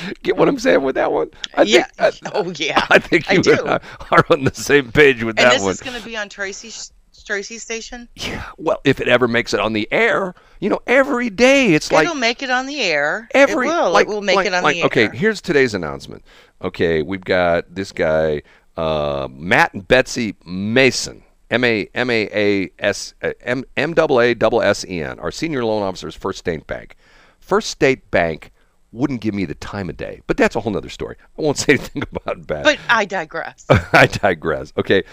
[0.22, 1.30] Get what I'm saying with that one?
[1.54, 1.84] I yeah.
[2.10, 2.86] think, I, oh yeah.
[2.90, 3.80] I think you and I
[4.10, 5.72] are on the same page with and that this one.
[5.72, 6.92] is going to be on Tracy's
[7.24, 8.08] Tracy's station.
[8.14, 11.92] Yeah, well, if it ever makes it on the air, you know, every day it's
[11.92, 13.28] like It'll make it on the air.
[13.34, 13.90] every it will.
[13.90, 14.86] like it will make like- it on like, the air.
[14.86, 16.24] okay here's today's announcement
[16.62, 18.40] okay we've got this guy
[18.78, 26.38] uh, matt and betsy maassen M-A- M-A-A-S uh, M- M-double-A-double-S-E-N our senior loan officers first
[26.38, 26.96] state bank
[27.40, 28.52] first state bank
[28.92, 31.56] wouldn't give me the time of day but that's a whole nother story i won't
[31.64, 33.66] say anything about that But I digress.
[33.70, 34.72] I digress.
[34.76, 35.04] Okay.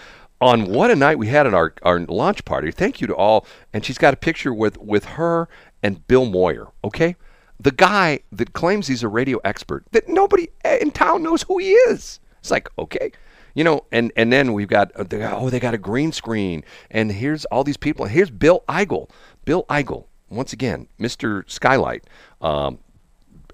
[0.41, 2.69] On what a night we had at our, our launch party.
[2.71, 3.45] Thank you to all.
[3.73, 5.47] And she's got a picture with, with her
[5.81, 6.67] and Bill Moyer.
[6.83, 7.15] Okay.
[7.59, 10.49] The guy that claims he's a radio expert that nobody
[10.81, 12.19] in town knows who he is.
[12.39, 13.11] It's like, okay.
[13.53, 16.65] You know, and, and then we've got, uh, oh, they got a green screen.
[16.91, 18.05] And here's all these people.
[18.05, 19.09] Here's Bill Eigel.
[19.45, 21.49] Bill Eigel, once again, Mr.
[21.49, 22.03] Skylight.
[22.41, 22.79] Um,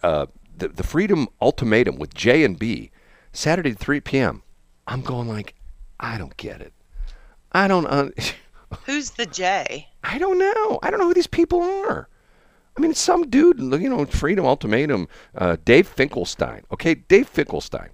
[0.04, 0.26] uh,
[0.58, 2.92] the, the Freedom Ultimatum with J and B,
[3.34, 4.44] Saturday at 3 p.m.
[4.88, 5.56] I'm going like,
[6.00, 6.74] I don't get it.
[7.52, 7.86] I don't.
[7.86, 8.10] Uh,
[8.86, 9.90] Who's the J?
[10.04, 10.80] I don't know.
[10.82, 12.08] I don't know who these people are.
[12.78, 16.64] I mean, some dude, you know, Freedom Ultimatum, uh, Dave Finkelstein.
[16.72, 17.90] Okay, Dave Finkelstein.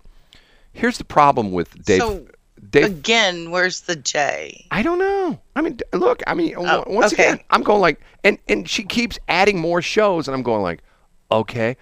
[0.72, 2.02] Here's the problem with Dave.
[2.02, 2.28] So,
[2.70, 2.86] Dave.
[2.86, 4.68] Again, where's the J?
[4.70, 5.42] I don't know.
[5.56, 6.22] I mean, look.
[6.28, 7.32] I mean, Oh, once okay.
[7.32, 10.84] again, I'm going like, and and she keeps adding more shows, and I'm going like,
[11.32, 11.76] okay,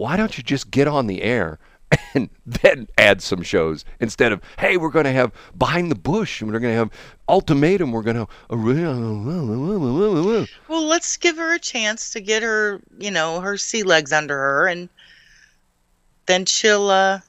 [0.00, 1.58] why don't you just get on the air
[2.14, 6.40] and then add some shows instead of, hey, we're going to have behind the bush,
[6.40, 6.90] and we're going to have
[7.28, 8.26] ultimatum, we're going to.
[10.68, 14.38] Well, let's give her a chance to get her, you know, her sea legs under
[14.38, 14.88] her, and
[16.24, 17.20] then she'll uh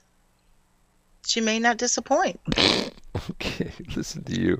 [1.25, 2.39] she may not disappoint.
[3.29, 4.57] Okay, listen to you.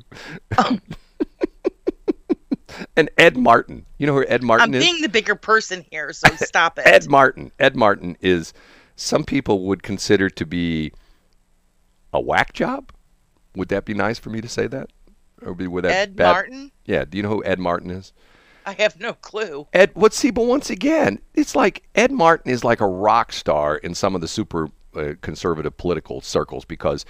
[2.96, 3.86] And Ed Martin.
[3.98, 4.84] You know who Ed Martin I'm is?
[4.84, 6.88] being the bigger person here, so stop it.
[6.88, 7.52] Ed Martin.
[7.60, 8.54] Ed Martin is
[8.96, 10.91] some people would consider to be
[12.13, 12.91] a whack job.
[13.56, 14.89] Would that be nice for me to say that?
[15.41, 16.32] Or be would that Ed bad?
[16.32, 16.72] Martin?
[16.86, 17.06] Yeah.
[17.06, 18.13] Do you know who Ed Martin is?
[18.65, 19.67] I have no clue.
[19.74, 20.13] Ed, what?
[20.13, 24.13] See, but once again, it's like Ed Martin is like a rock star in some
[24.13, 27.06] of the super uh, conservative political circles because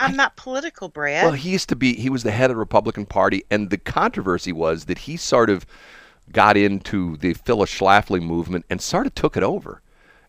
[0.00, 1.24] I'm not political, Brad.
[1.24, 1.94] Well, he used to be.
[1.94, 5.48] He was the head of the Republican Party, and the controversy was that he sort
[5.48, 5.64] of
[6.30, 9.82] got into the Phyllis Schlafly movement and sort of took it over.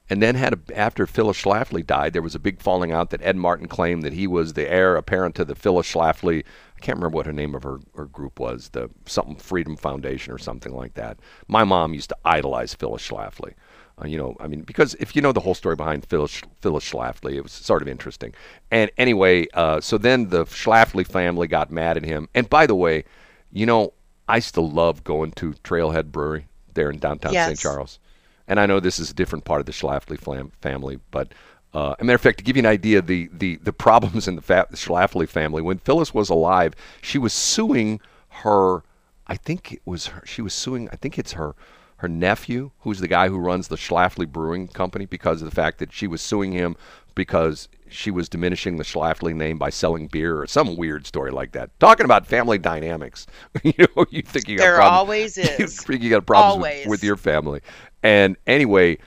[0.10, 3.22] And then had a, after Phyllis Schlafly died, there was a big falling out that
[3.24, 6.44] Ed Martin claimed that he was the heir apparent to the Phyllis Schlafly.
[6.76, 10.34] I can't remember what her name of her, her group was, the something Freedom Foundation
[10.34, 11.18] or something like that.
[11.48, 13.54] My mom used to idolize Phyllis Schlafly.
[14.02, 16.90] Uh, you know, I mean, because if you know the whole story behind Phyllis, Phyllis
[16.90, 18.34] Schlafly, it was sort of interesting.
[18.72, 22.28] And anyway, uh, so then the Schlafly family got mad at him.
[22.34, 23.04] And by the way,
[23.52, 23.94] you know,
[24.28, 27.50] I still love going to Trailhead Brewery there in downtown St.
[27.52, 27.62] Yes.
[27.62, 28.00] Charles.
[28.48, 31.34] And I know this is a different part of the Schlafly flam- family, but
[31.74, 34.36] uh, a matter of fact, to give you an idea, the the, the problems in
[34.36, 38.84] the, fa- the Schlafly family when Phyllis was alive, she was suing her.
[39.28, 40.24] I think it was her.
[40.26, 40.90] She was suing.
[40.92, 41.56] I think it's her
[42.04, 45.80] her nephew, who's the guy who runs the Schlafly Brewing Company, because of the fact
[45.80, 46.76] that she was suing him
[47.16, 51.54] because she was diminishing the Schlafly name by selling beer or some weird story like
[51.54, 51.70] that.
[51.80, 53.26] Talking about family dynamics,
[53.64, 56.88] you know, you think you got There problems- always you think you got problems with,
[56.88, 57.62] with your family.
[58.04, 58.98] And anyway,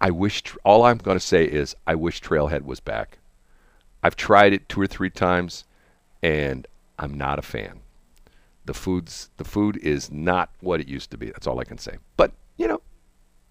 [0.00, 3.18] I wish all I'm going to say is I wish Trailhead was back.
[4.02, 5.64] I've tried it two or three times,
[6.22, 6.66] and
[6.98, 7.81] I'm not a fan.
[8.64, 11.26] The food's the food is not what it used to be.
[11.26, 11.96] That's all I can say.
[12.16, 12.80] But you know,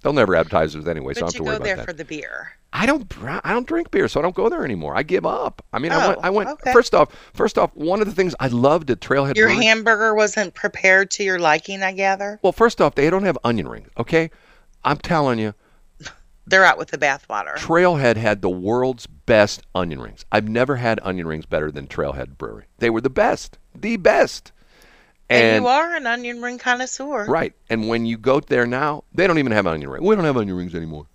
[0.01, 1.69] they'll never advertise it anyway, so I don't have to worry about that.
[1.69, 2.53] you go there for the beer.
[2.73, 3.05] I don't
[3.43, 4.95] I don't drink beer, so I don't go there anymore.
[4.95, 5.61] I give up.
[5.73, 6.19] I mean, I went.
[6.19, 6.49] Oh, I went.
[6.51, 6.71] okay.
[6.71, 9.35] First off, first off, one of the things I loved at Trailhead.
[9.35, 12.39] Your hamburger wasn't prepared to your liking, I gather.
[12.41, 13.89] Well, first off, they don't have onion rings.
[13.97, 14.31] Okay,
[14.85, 15.53] I'm telling you,
[16.47, 17.55] They're out with the bathwater.
[17.57, 20.23] Trailhead had the world's best onion rings.
[20.31, 22.65] I've never had onion rings better than Trailhead Brewery.
[22.77, 24.53] They were the best, the best.
[25.31, 27.25] And, you are an onion ring connoisseur.
[27.25, 27.53] right.
[27.69, 30.05] And when you go there now, they don't even have onion rings.
[30.05, 31.07] We don't have onion rings anymore.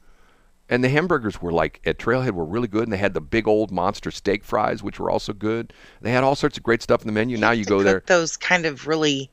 [0.68, 3.46] And the hamburgers were like at Trailhead were really good, and they had the big
[3.46, 5.72] old monster steak fries, which were also good.
[6.00, 7.36] They had all sorts of great stuff in the menu.
[7.36, 8.02] Now you go there.
[8.06, 9.30] Those kind of really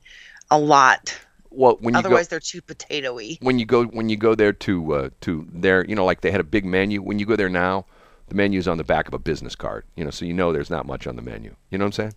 [0.50, 1.18] a lot.
[1.50, 3.42] Well, when you go, Otherwise, they're too potatoy.
[3.42, 6.30] when you go when you go there to uh, to there, you know like they
[6.30, 7.86] had a big menu when you go there now
[8.28, 10.70] the menu's on the back of a business card you know so you know there's
[10.70, 12.10] not much on the menu you know what i'm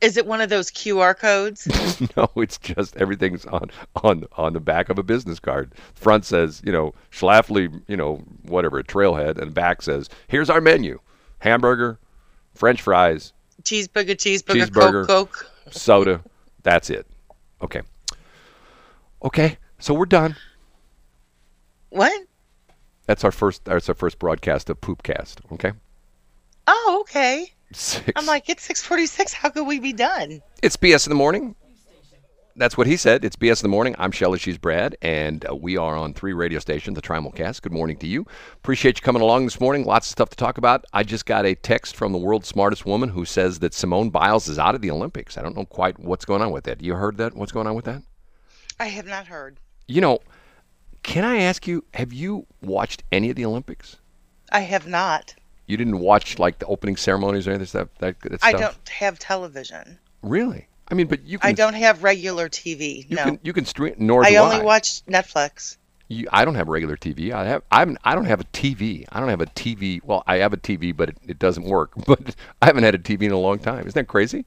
[0.00, 1.66] Is it one of those QR codes?
[2.16, 3.70] no it's just everything's on
[4.02, 8.16] on on the back of a business card front says you know schlafly you know
[8.42, 10.98] whatever trailhead and back says here's our menu
[11.40, 11.98] hamburger
[12.54, 13.32] french fries
[13.62, 15.06] cheeseburger, cheeseburger, Cheeseburger.
[15.06, 15.50] Coke, Coke.
[15.70, 16.22] soda
[16.62, 17.06] that's it
[17.62, 17.82] okay
[19.22, 20.34] okay so we're done
[21.90, 22.12] What?
[23.06, 25.72] that's our first that's our first broadcast of poopcast okay
[26.72, 27.52] Oh, okay.
[27.72, 28.12] Six.
[28.16, 29.32] I'm like, it's 646.
[29.32, 30.42] How could we be done?
[30.62, 31.54] It's BS in the morning.
[32.56, 33.24] That's what he said.
[33.24, 33.94] It's BS in the morning.
[33.98, 34.38] I'm Shelly.
[34.38, 36.96] She's Brad, and uh, we are on three radio stations.
[36.96, 37.62] The Trimulcast.
[37.62, 38.26] Good morning to you.
[38.54, 39.84] Appreciate you coming along this morning.
[39.84, 40.84] Lots of stuff to talk about.
[40.92, 44.48] I just got a text from the world's smartest woman who says that Simone Biles
[44.48, 45.38] is out of the Olympics.
[45.38, 46.82] I don't know quite what's going on with that.
[46.82, 47.34] You heard that?
[47.34, 48.02] What's going on with that?
[48.80, 49.60] I have not heard.
[49.86, 50.18] You know,
[51.02, 51.84] can I ask you?
[51.94, 53.96] Have you watched any of the Olympics?
[54.52, 55.34] I have not.
[55.70, 57.88] You didn't watch like the opening ceremonies or anything stuff.
[58.00, 58.60] That, that I stuff?
[58.60, 59.98] don't have television.
[60.22, 60.66] really.
[60.90, 61.48] I mean, but you can.
[61.48, 63.08] I don't have regular TV.
[63.08, 63.24] You no.
[63.24, 63.38] can.
[63.42, 63.94] You can stream.
[63.98, 64.62] Nor I do only I.
[64.62, 65.76] watch Netflix.
[66.08, 67.30] You, I don't have regular TV.
[67.30, 67.62] I have.
[67.70, 67.96] I'm.
[68.02, 69.04] I don't have a TV.
[69.12, 70.02] I don't have a TV.
[70.02, 71.92] Well, I have a TV, but it, it doesn't work.
[72.06, 73.86] But I haven't had a TV in a long time.
[73.86, 74.44] Isn't that crazy?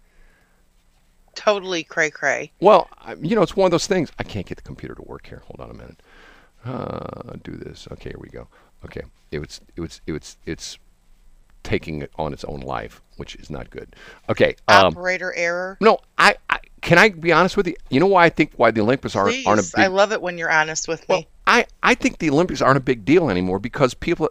[1.35, 2.51] Totally cray cray.
[2.59, 4.11] Well, I, you know, it's one of those things.
[4.19, 5.43] I can't get the computer to work here.
[5.45, 5.99] Hold on a minute.
[6.65, 7.87] Uh, do this.
[7.93, 8.49] Okay, here we go.
[8.83, 9.61] Okay, it was.
[9.77, 10.01] It was.
[10.05, 10.35] It was.
[10.45, 10.77] It's
[11.63, 13.95] taking it on its own life, which is not good.
[14.29, 14.55] Okay.
[14.67, 15.77] Um, Operator error.
[15.81, 16.59] no, I, I.
[16.81, 17.75] Can I be honest with you?
[17.89, 19.47] You know why I think why the Olympics aren't Please.
[19.47, 21.27] aren't a big I love it when you're honest with me.
[21.47, 24.29] I, I think the Olympics aren't a big deal anymore because people.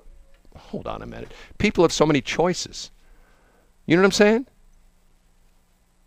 [0.56, 1.32] Hold on a minute.
[1.58, 2.90] People have so many choices.
[3.86, 4.46] You know what I'm saying?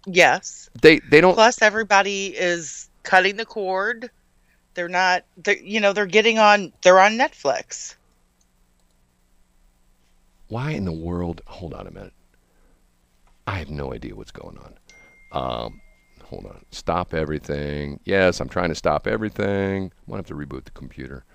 [0.06, 0.70] yes.
[0.82, 1.34] They they don't.
[1.34, 4.10] Plus, everybody is cutting the cord.
[4.76, 5.24] They're not.
[5.38, 6.74] They're, you know, they're getting on.
[6.84, 7.96] They're on Netflix.
[10.48, 11.42] Why in the world?
[11.48, 12.14] Hold on a minute.
[13.48, 14.74] I have no idea what's going on.
[15.32, 15.82] Um,
[16.24, 16.66] hold on.
[16.72, 18.00] Stop everything.
[18.06, 19.86] Yes, I'm trying to stop everything.
[19.86, 21.26] I'm gonna have to reboot the computer.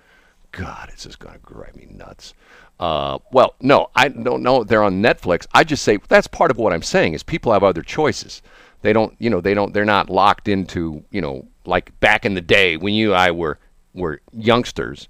[0.51, 2.33] God, it's just going to drive me nuts.
[2.79, 4.63] Uh, well, no, I don't know.
[4.63, 5.47] They're on Netflix.
[5.53, 8.41] I just say that's part of what I'm saying is people have other choices.
[8.81, 9.73] They don't, you know, they don't.
[9.73, 13.31] They're not locked into, you know, like back in the day when you and I
[13.31, 13.59] were
[13.93, 15.07] were youngsters.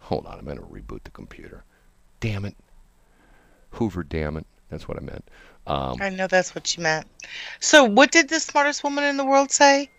[0.00, 1.64] Hold on, I'm going to reboot the computer.
[2.18, 2.56] Damn it,
[3.72, 4.02] Hoover.
[4.02, 4.46] Damn it.
[4.70, 5.28] That's what I meant.
[5.66, 7.06] Um, I know that's what you meant.
[7.60, 9.90] So, what did the smartest woman in the world say?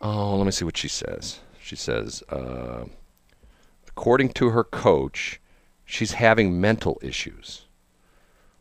[0.00, 1.40] Oh, let me see what she says.
[1.60, 2.84] She says, uh,
[3.88, 5.40] according to her coach,
[5.84, 7.64] she's having mental issues.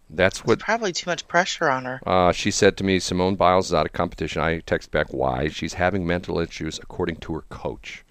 [0.09, 2.01] That's what Probably too much pressure on her.
[2.05, 2.99] uh, she said to me.
[2.99, 4.41] Simone Biles is out of competition.
[4.41, 8.03] I text back why she's having mental issues, according to her coach.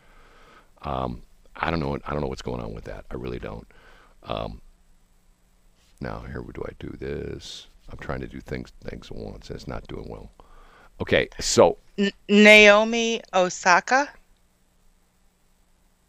[0.83, 1.23] Um,
[1.55, 1.99] I don't know.
[2.07, 3.05] I don't know what's going on with that.
[3.11, 3.67] I really don't.
[4.23, 4.63] Um,
[6.01, 7.67] now here, do I do this?
[7.91, 9.49] I'm trying to do things things at once.
[9.51, 10.31] and It's not doing well.
[11.01, 14.09] Okay, so N- Naomi Osaka?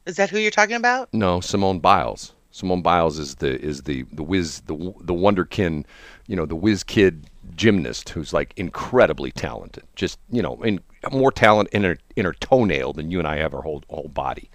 [0.05, 1.13] Is that who you're talking about?
[1.13, 2.33] No, Simone Biles.
[2.51, 5.85] Simone Biles is the is the the whiz the the wonderkin,
[6.27, 9.83] you know, the whiz kid gymnast who's like incredibly talented.
[9.95, 10.79] Just you know, in
[11.11, 14.09] more talent in her in her toenail than you and I have our whole whole
[14.09, 14.49] body.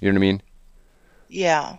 [0.00, 0.42] You know what I mean?
[1.28, 1.78] Yeah.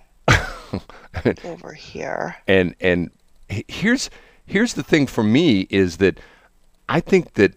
[1.43, 2.37] Over here.
[2.47, 3.11] And and
[3.47, 4.09] here's
[4.45, 6.19] here's the thing for me is that
[6.87, 7.53] I think that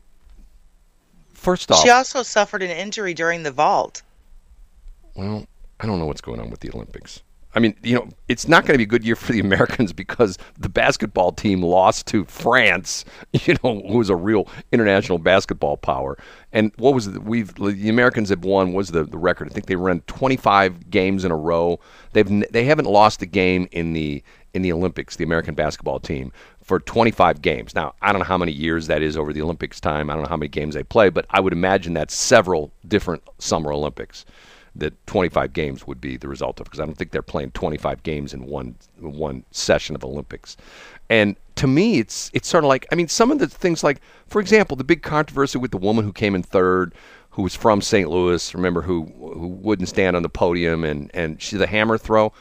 [1.33, 4.03] first off, She also suffered an injury during the vault.
[5.15, 5.47] Well,
[5.81, 7.23] I don't know what's going on with the Olympics.
[7.55, 9.93] I mean, you know, it's not going to be a good year for the Americans
[9.93, 15.77] because the basketball team lost to France, you know, who was a real international basketball
[15.77, 16.17] power.
[16.53, 17.23] And what was it?
[17.23, 18.73] We've the Americans have won.
[18.73, 19.49] Was the the record?
[19.49, 21.81] I think they ran 25 games in a row.
[22.13, 24.23] They've they haven't lost a game in the
[24.55, 25.17] in the Olympics.
[25.17, 27.75] The American basketball team for 25 games.
[27.75, 30.11] Now, I don't know how many years that is over the Olympics time.
[30.11, 33.23] I don't know how many games they play, but I would imagine that's several different
[33.39, 34.25] Summer Olympics
[34.77, 38.03] that 25 games would be the result of because I don't think they're playing 25
[38.03, 40.57] games in one one session of Olympics.
[41.11, 44.01] And to me, it's it's sort of like I mean, some of the things like,
[44.29, 46.95] for example, the big controversy with the woman who came in third,
[47.31, 48.09] who was from St.
[48.09, 48.55] Louis.
[48.55, 52.33] Remember who who wouldn't stand on the podium and and she the hammer throw.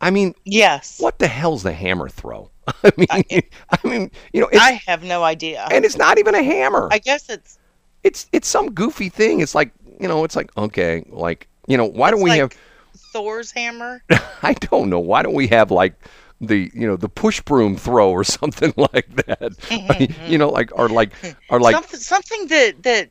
[0.00, 0.98] I mean, Yes.
[1.00, 2.50] what the hell's the hammer throw?
[2.84, 3.08] I mean,
[3.70, 5.66] I, mean, you know, it's, I have no idea.
[5.72, 7.58] and it's not even a hammer I guess it's
[8.04, 9.40] it's it's some goofy thing.
[9.40, 12.52] It's like you know, it's like okay, like you know, why don't we like have?
[12.96, 14.02] Thor's hammer.
[14.42, 14.98] I don't know.
[14.98, 15.94] Why don't we have like
[16.40, 20.16] the you know the push broom throw or something like that?
[20.26, 21.12] you know, like or like
[21.50, 23.10] or like something, something that that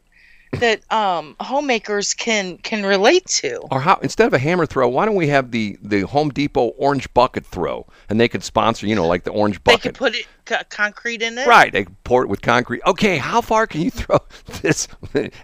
[0.59, 3.57] that um homemakers can can relate to.
[3.71, 6.67] or how instead of a hammer throw, why don't we have the the Home Depot
[6.77, 9.81] orange bucket throw, and they could sponsor you know like the orange bucket.
[9.83, 11.47] They could put it co- concrete in it.
[11.47, 12.81] Right, they pour it with concrete.
[12.85, 14.19] Okay, how far can you throw
[14.61, 14.87] this?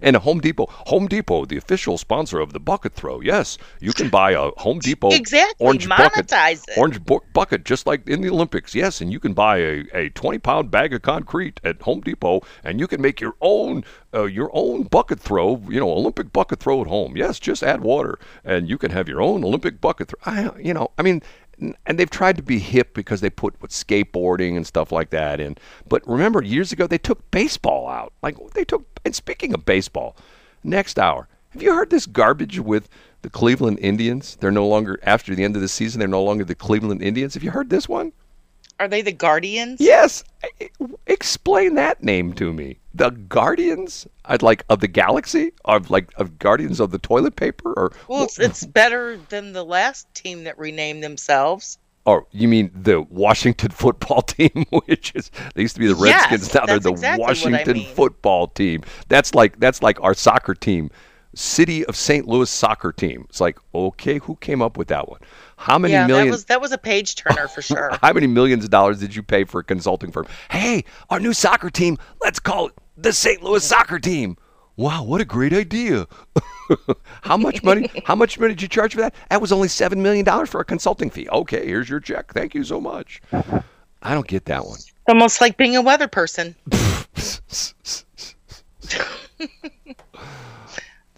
[0.01, 3.19] And a Home Depot, Home Depot, the official sponsor of the bucket throw.
[3.21, 6.77] Yes, you can buy a Home Depot Exactly, orange bucket, it.
[6.77, 8.73] orange bu- bucket, just like in the Olympics.
[8.73, 12.41] Yes, and you can buy a, a twenty pound bag of concrete at Home Depot,
[12.63, 15.61] and you can make your own uh, your own bucket throw.
[15.67, 17.17] You know, Olympic bucket throw at home.
[17.17, 20.19] Yes, just add water, and you can have your own Olympic bucket throw.
[20.25, 21.21] I, you know, I mean
[21.85, 25.39] and they've tried to be hip because they put with skateboarding and stuff like that
[25.39, 25.57] in.
[25.87, 28.13] But remember, years ago they took baseball out.
[28.21, 28.85] Like they took.
[29.05, 30.15] And speaking of baseball,
[30.63, 32.89] next hour, have you heard this garbage with
[33.21, 34.37] the Cleveland Indians?
[34.39, 35.99] They're no longer after the end of the season.
[35.99, 37.33] They're no longer the Cleveland Indians.
[37.33, 38.11] Have you heard this one?
[38.79, 39.79] Are they the guardians?
[39.79, 40.23] Yes.
[41.05, 42.79] Explain that name to me.
[42.93, 47.73] The Guardians, I'd like of the galaxy, of like of Guardians of the toilet paper,
[47.73, 51.79] or Well, it's, it's better than the last team that renamed themselves.
[52.05, 56.31] Oh, you mean the Washington football team, which is they used to be the Yes,
[56.31, 57.95] Redskins, now they're the exactly what I Washington mean.
[57.95, 58.83] football team.
[59.07, 60.91] That's like that's like our soccer team,
[61.33, 62.27] City of St.
[62.27, 63.25] Louis soccer team.
[63.29, 65.21] It's like okay, who came up with that one?
[65.55, 66.27] How many yeah, million?
[66.27, 67.97] that was that was a page turner for sure.
[68.01, 70.27] How many millions of dollars did you pay for a consulting firm?
[70.51, 73.43] Hey, our new soccer team, let's call it the St.
[73.43, 74.37] Louis soccer team.
[74.75, 76.07] Wow, what a great idea.
[77.21, 79.13] how much money how much money did you charge for that?
[79.29, 81.29] That was only seven million dollars for a consulting fee.
[81.29, 82.33] Okay, here's your check.
[82.33, 83.21] Thank you so much.
[84.01, 84.79] I don't get that one.
[85.07, 86.55] Almost like being a weather person.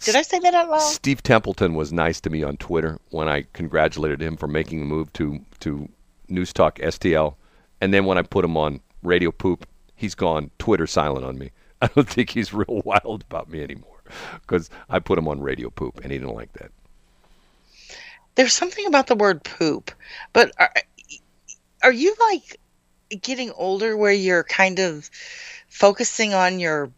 [0.05, 0.81] Did I say that out loud?
[0.81, 4.85] Steve Templeton was nice to me on Twitter when I congratulated him for making the
[4.85, 5.89] move to to
[6.27, 7.35] News Talk STL,
[7.79, 9.65] and then when I put him on Radio Poop,
[9.95, 11.51] he's gone Twitter silent on me.
[11.81, 14.01] I don't think he's real wild about me anymore
[14.41, 16.71] because I put him on Radio Poop and he didn't like that.
[18.35, 19.91] There's something about the word poop,
[20.33, 20.73] but are,
[21.83, 22.59] are you like
[23.21, 25.09] getting older where you're kind of
[25.69, 26.91] focusing on your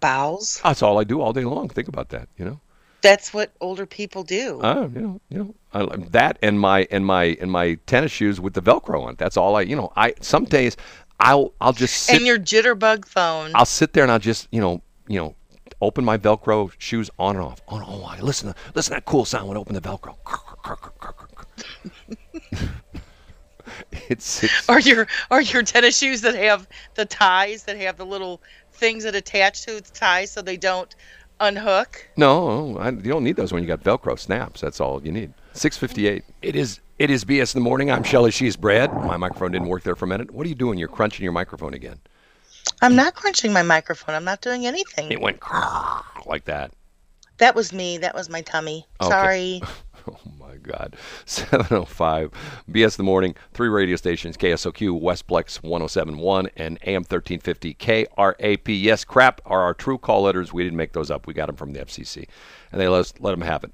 [0.00, 0.60] bowels?
[0.64, 1.68] That's all I do all day long.
[1.68, 2.60] Think about that, you know.
[3.00, 4.60] That's what older people do.
[4.62, 8.40] Oh, you know, you know, I, that and my and my and my tennis shoes
[8.40, 9.14] with the Velcro on.
[9.16, 9.92] That's all I, you know.
[9.94, 10.76] I some days
[11.20, 12.16] I'll I'll just sit.
[12.16, 13.52] and your jitterbug phone.
[13.54, 15.34] I'll sit there and I'll just you know you know
[15.80, 17.60] open my Velcro shoes on and off.
[17.68, 20.16] On oh, I listen to listen to that cool sound when I open the Velcro.
[24.08, 24.68] it's six.
[24.68, 28.40] Or your or your tennis shoes that have the ties that have the little
[28.72, 30.94] things that attach to the ties so they don't
[31.40, 32.08] unhook.
[32.16, 34.60] No, I, you don't need those when you got Velcro snaps.
[34.60, 35.32] That's all you need.
[35.52, 36.24] Six fifty-eight.
[36.42, 36.80] It is.
[36.98, 37.90] It is BS in the morning.
[37.92, 38.32] I'm Shelly.
[38.32, 38.92] She's Brad.
[38.92, 40.32] My microphone didn't work there for a minute.
[40.32, 40.78] What are you doing?
[40.78, 42.00] You're crunching your microphone again.
[42.82, 44.14] I'm not crunching my microphone.
[44.14, 45.10] I'm not doing anything.
[45.12, 45.40] It went
[46.26, 46.72] like that.
[47.38, 47.98] That was me.
[47.98, 48.84] That was my tummy.
[49.00, 49.10] Okay.
[49.10, 49.62] Sorry.
[50.18, 50.96] Oh my God.
[51.26, 52.30] 705
[52.70, 58.82] BS the morning, three radio stations KSOQ, Westplex 1071, and AM 1350 KRAP.
[58.82, 60.52] Yes, crap are our true call letters.
[60.52, 61.26] We didn't make those up.
[61.26, 62.26] We got them from the FCC.
[62.72, 63.72] And they let us let them have it.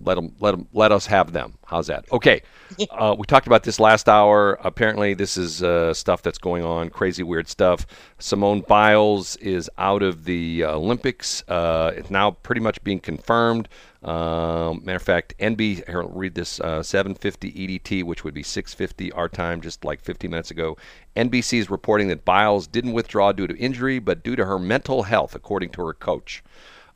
[0.00, 1.54] Let them, let them, let us have them.
[1.66, 2.10] How's that?
[2.12, 2.42] Okay.
[2.90, 4.58] Uh, we talked about this last hour.
[4.62, 7.86] Apparently, this is uh, stuff that's going on, crazy, weird stuff.
[8.18, 11.42] Simone Biles is out of the Olympics.
[11.48, 13.68] Uh, it's now pretty much being confirmed.
[14.02, 19.10] Um, matter of fact, NB, here, read this uh, 750 EDT, which would be 650
[19.12, 20.76] our time, just like 50 minutes ago.
[21.16, 25.04] NBC is reporting that Biles didn't withdraw due to injury, but due to her mental
[25.04, 26.44] health, according to her coach.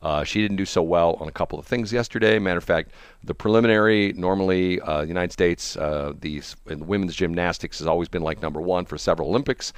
[0.03, 2.37] Uh, she didn't do so well on a couple of things yesterday.
[2.37, 2.91] Matter of fact,
[3.23, 8.21] the preliminary, normally, uh, the United States, uh, the in women's gymnastics has always been
[8.21, 9.71] like number one for several Olympics.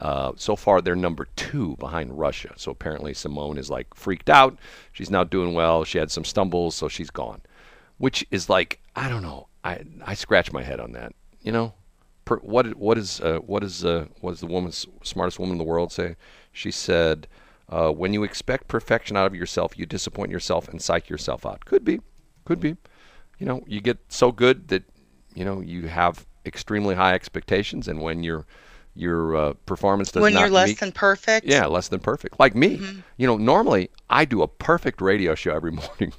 [0.00, 2.54] Uh, so far, they're number two behind Russia.
[2.56, 4.58] So apparently, Simone is like freaked out.
[4.92, 5.84] She's not doing well.
[5.84, 7.42] She had some stumbles, so she's gone.
[7.98, 9.48] Which is like, I don't know.
[9.62, 11.12] I I scratch my head on that.
[11.42, 11.74] You know,
[12.24, 15.58] per, what what is uh, what is uh, what does the woman smartest woman in
[15.58, 16.16] the world say?
[16.50, 17.26] She said.
[17.68, 21.64] Uh, when you expect perfection out of yourself, you disappoint yourself and psych yourself out.
[21.64, 22.00] Could be,
[22.44, 22.76] could be.
[23.38, 24.84] You know, you get so good that
[25.34, 28.46] you know you have extremely high expectations, and when your
[28.94, 31.46] your uh, performance does when not when you're less meet, than perfect.
[31.46, 32.38] yeah, less than perfect.
[32.40, 32.80] Like me,
[33.16, 36.12] you know, normally I do a perfect radio show every morning.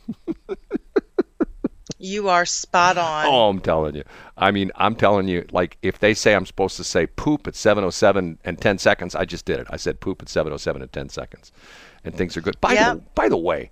[2.00, 3.26] You are spot on.
[3.26, 4.04] Oh, I'm telling you.
[4.38, 7.56] I mean, I'm telling you, like, if they say I'm supposed to say poop at
[7.56, 9.68] 707 and 10 seconds, I just did it.
[9.70, 11.52] I said poop at 707 and 10 seconds.
[12.04, 12.60] And things are good.
[12.62, 12.94] By, Yeah.
[12.96, 13.70] the, by the way,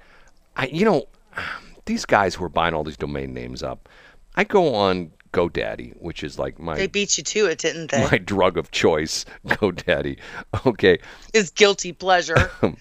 [0.56, 1.06] I, you know,
[1.86, 3.88] these guys who are buying all these domain names up,
[4.36, 8.02] I go on GoDaddy, which is like my, They beat you to it, didn't they?
[8.10, 10.18] my drug of choice, GoDaddy.
[10.66, 10.98] Okay.
[11.34, 12.50] is guilty pleasure.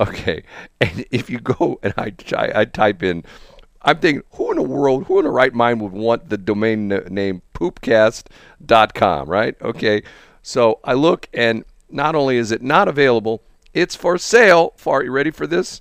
[0.00, 0.44] Okay,
[0.80, 3.24] and if you go and I, I, I type in,
[3.88, 6.92] I'm thinking, who in the world, who in the right mind would want the domain
[6.92, 9.56] n- name poopcast.com, right?
[9.62, 10.02] Okay,
[10.42, 14.74] so I look, and not only is it not available, it's for sale.
[14.76, 15.80] For you ready for this?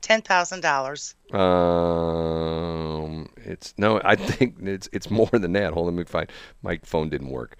[0.00, 1.16] Ten thousand dollars.
[1.34, 5.74] Um, it's no, I think it's it's more than that.
[5.74, 6.32] Hold on, let me find.
[6.62, 7.58] My phone didn't work.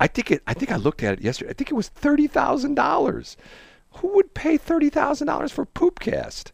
[0.00, 0.42] I think it.
[0.48, 1.50] I think I looked at it yesterday.
[1.50, 3.36] I think it was thirty thousand dollars.
[3.98, 6.50] Who would pay thirty thousand dollars for Poopcast?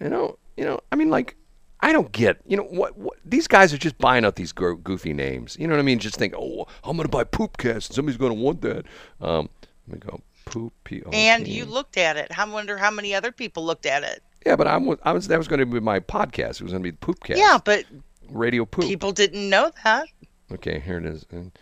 [0.00, 0.80] You know, you know.
[0.90, 1.36] I mean, like,
[1.80, 2.38] I don't get.
[2.46, 2.96] You know what?
[2.96, 5.56] what these guys are just buying out these goofy names.
[5.58, 5.98] You know what I mean?
[5.98, 7.92] Just think, oh, I'm going to buy Poopcast.
[7.92, 8.86] Somebody's going to want that.
[9.20, 9.48] Um,
[9.88, 10.20] let me go.
[10.46, 10.72] Poop.
[10.84, 11.16] P-O-P.
[11.16, 12.36] And you looked at it.
[12.36, 14.22] I wonder how many other people looked at it.
[14.46, 14.96] Yeah, but I'm.
[15.02, 15.28] I was.
[15.28, 16.60] That was going to be my podcast.
[16.60, 17.36] It was going to be Poopcast.
[17.36, 17.84] Yeah, but
[18.30, 18.84] Radio Poop.
[18.84, 20.08] people didn't know that.
[20.52, 21.26] Okay, here it is.
[21.30, 21.52] And,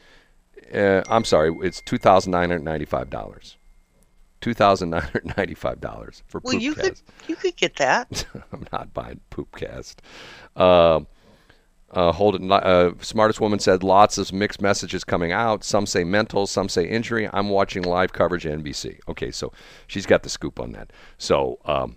[0.73, 3.57] Uh, I'm sorry, it's two thousand nine hundred ninety-five dollars.
[4.45, 8.27] Two thousand nine hundred ninety-five dollars for Well, you could you could get that.
[8.53, 9.95] I'm not buying Poopcast.
[10.55, 11.01] Uh,
[11.91, 12.43] uh, hold it.
[12.53, 15.65] Uh, smartest woman said lots of mixed messages coming out.
[15.65, 17.27] Some say mental, some say injury.
[17.33, 18.99] I'm watching live coverage at NBC.
[19.09, 19.51] Okay, so
[19.87, 20.93] she's got the scoop on that.
[21.17, 21.97] So um,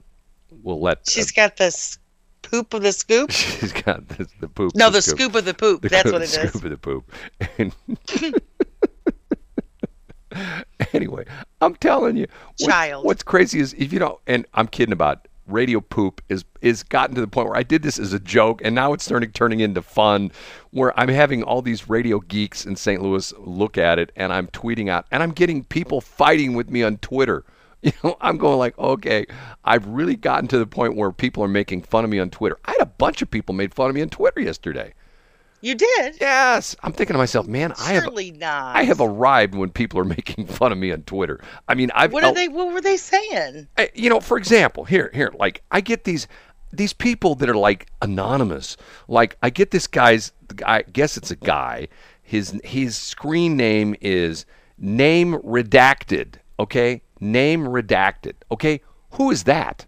[0.64, 1.06] we'll let.
[1.06, 2.00] She's got this
[2.44, 3.30] poop of the scoop.
[3.32, 4.74] she's got the, the poop.
[4.74, 5.82] No, the scoop of the poop.
[5.82, 6.64] The That's scoop- what it scoop is.
[6.64, 7.12] of the poop.
[7.58, 7.76] And
[10.94, 11.26] anyway,
[11.62, 12.28] I'm telling you,
[12.60, 13.06] what- Child.
[13.06, 17.16] what's crazy is if you don't, and I'm kidding about radio poop is is gotten
[17.16, 19.60] to the point where I did this as a joke, and now it's turning turning
[19.62, 20.32] into fun,
[20.72, 23.02] where I'm having all these radio geeks in St.
[23.02, 26.84] Louis look at it, and I'm tweeting out, and I'm getting people fighting with me
[26.84, 27.44] on Twitter.
[27.84, 29.28] You know, I'm going like, okay,
[29.64, 32.58] I've really gotten to the point where people are making fun of me on Twitter.
[32.66, 34.96] I had a bunch of people made fun of me on Twitter yesterday.
[35.62, 36.18] You did.
[36.22, 38.76] Yes, I'm thinking to myself, man, I have Surely not.
[38.76, 41.40] I have arrived when people are making fun of me on Twitter.
[41.68, 42.48] I mean, I've What are they?
[42.48, 43.68] What were they saying?
[43.78, 46.28] I- you know, for example, here, here, like I get these
[46.72, 48.78] these people that are like anonymous.
[49.08, 50.32] Like I get this guy's,
[50.66, 51.88] I guess it's a guy.
[52.22, 54.46] His his screen name is
[54.78, 56.36] name redacted.
[56.60, 58.34] Okay, name redacted.
[58.52, 58.82] Okay,
[59.12, 59.86] who is that?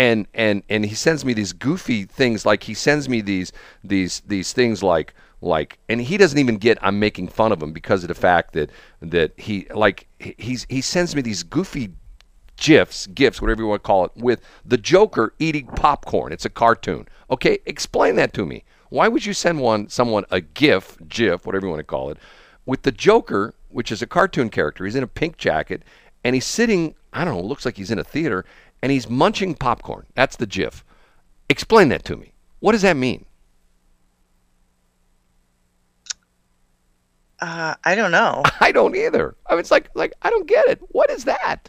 [0.00, 3.52] And and and he sends me these goofy things like he sends me these
[3.84, 7.72] these these things like like and he doesn't even get I'm making fun of him
[7.72, 8.70] because of the fact that
[9.02, 11.90] that he like he's he sends me these goofy
[12.56, 16.32] gifs, gifs, whatever you want to call it, with the Joker eating popcorn.
[16.32, 17.06] It's a cartoon.
[17.30, 18.64] Okay, explain that to me.
[18.88, 22.16] Why would you send one someone a gif, gif, whatever you want to call it,
[22.64, 24.86] with the Joker, which is a cartoon character?
[24.86, 25.82] He's in a pink jacket
[26.24, 26.94] and he's sitting.
[27.12, 27.42] I don't know.
[27.42, 28.46] Looks like he's in a theater
[28.82, 30.06] and he's munching popcorn.
[30.14, 30.84] That's the gif.
[31.48, 32.32] Explain that to me.
[32.60, 33.24] What does that mean?
[37.40, 38.42] Uh, I don't know.
[38.60, 39.34] I don't either.
[39.46, 40.80] I mean, it's like like I don't get it.
[40.92, 41.68] What is that?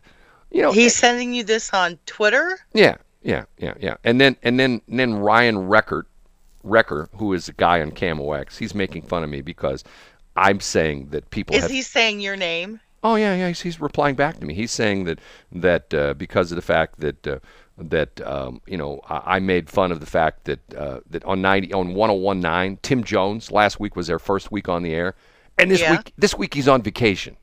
[0.51, 2.59] You know, He's sending you this on Twitter.
[2.73, 3.95] Yeah, yeah, yeah, yeah.
[4.03, 6.03] And then and then and then Ryan Reckert,
[6.65, 9.83] Recker, who is a guy on KMOX, he's making fun of me because
[10.35, 11.71] I'm saying that people Is have.
[11.71, 12.81] he saying your name?
[13.03, 13.47] Oh yeah, yeah.
[13.47, 14.53] He's, he's replying back to me.
[14.53, 15.19] He's saying that
[15.51, 17.39] that uh, because of the fact that uh,
[17.77, 21.41] that um, you know I, I made fun of the fact that uh, that on
[21.41, 25.15] ninety on 1019 Tim Jones last week was their first week on the air,
[25.57, 25.91] and this Yeah.
[25.97, 27.37] week this week he's on vacation.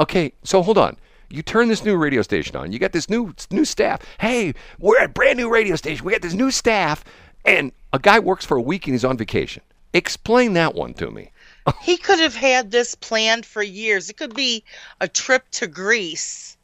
[0.00, 0.96] Okay, so hold on.
[1.30, 2.72] You turn this new radio station on.
[2.72, 4.00] You got this new new staff.
[4.18, 6.04] Hey, we're at a brand new radio station.
[6.04, 7.04] We got this new staff,
[7.44, 9.62] and a guy works for a week and he's on vacation.
[9.94, 11.30] Explain that one to me.
[11.82, 14.10] He could have had this planned for years.
[14.10, 14.64] It could be
[15.00, 16.56] a trip to Greece,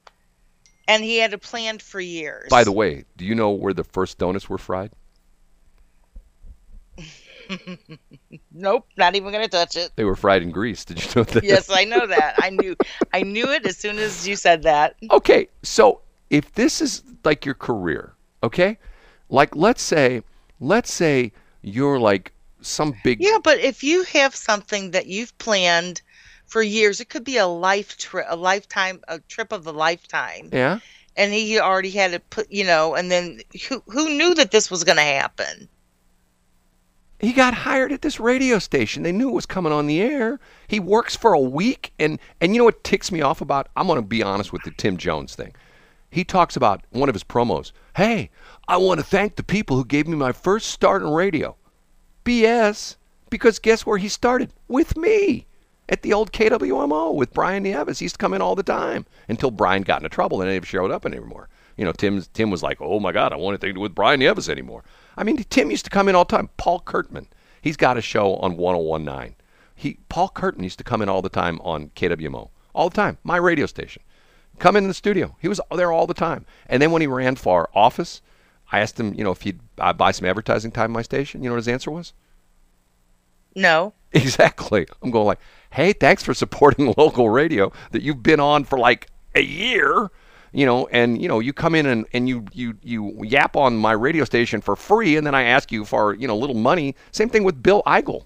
[0.87, 2.49] and he had it planned for years.
[2.51, 4.91] By the way, do you know where the first donuts were fried?
[8.53, 9.93] nope, not even gonna touch it.
[9.97, 10.85] They were fried in Greece.
[10.85, 11.45] Did you know that?
[11.45, 12.35] Yes, I know that.
[12.39, 12.77] I knew,
[13.13, 14.97] I knew it as soon as you said that.
[15.11, 18.79] Okay, so if this is like your career, okay,
[19.29, 20.23] like let's say,
[20.61, 21.33] let's say
[21.63, 26.03] you're like some big Yeah, but if you have something that you've planned
[26.47, 30.51] for years, it could be a life trip, a lifetime, a trip of a lifetime,
[30.53, 30.79] yeah.
[31.17, 34.71] and he already had it put, you know, and then who who knew that this
[34.71, 35.69] was gonna happen?
[37.21, 39.03] He got hired at this radio station.
[39.03, 40.39] They knew it was coming on the air.
[40.69, 43.69] He works for a week, and and you know what ticks me off about?
[43.77, 45.53] I'm going to be honest with the Tim Jones thing.
[46.11, 47.73] He talks about one of his promos.
[47.97, 48.31] Hey,
[48.67, 51.57] I want to thank the people who gave me my first start in radio.
[52.25, 52.97] BS,
[53.31, 54.53] because guess where he started?
[54.69, 55.47] With me
[55.89, 57.99] at the old KWMO with Brian Nieves.
[57.99, 60.67] He used to come in all the time until Brian got into trouble and never
[60.67, 61.49] showed up anymore.
[61.77, 63.81] You know, Tim Tim was like, "Oh my God, I don't want anything to do
[63.81, 64.85] with Brian Nieves anymore."
[65.17, 66.51] I mean, Tim used to come in all the time.
[66.57, 67.27] Paul Curtman,
[67.63, 69.37] he's got a show on 1019.
[69.75, 73.19] He Paul Curtin used to come in all the time on KWMO, all the time,
[73.23, 74.03] my radio station.
[74.59, 75.37] Come in the studio.
[75.39, 76.45] He was there all the time.
[76.69, 78.21] And then when he ran for office,
[78.71, 81.43] I asked him, you know, if he'd uh, buy some advertising time my station.
[81.43, 82.13] You know what his answer was?
[83.55, 84.87] No, Exactly.
[85.03, 85.41] I'm going like,
[85.71, 90.11] hey, thanks for supporting local radio that you've been on for like a year,
[90.53, 93.77] you know, and you know, you come in and, and you, you you yap on
[93.77, 96.57] my radio station for free, and then I ask you for you know a little
[96.57, 96.95] money.
[97.13, 98.25] Same thing with Bill Eigel.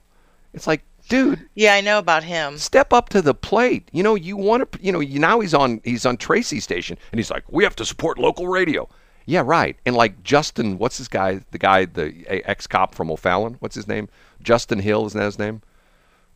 [0.54, 2.58] It's like, dude, yeah, I know about him.
[2.58, 3.88] step up to the plate.
[3.92, 6.96] You know, you want to, you know, you, now he's on he's on Tracy's station,
[7.10, 8.88] and he's like, we have to support local radio.
[9.26, 9.76] Yeah, right.
[9.86, 11.40] And like Justin, what's this guy?
[11.50, 13.56] The guy, the ex cop from O'Fallon.
[13.60, 14.08] What's his name?
[14.42, 15.62] Justin Hill, isn't that his name?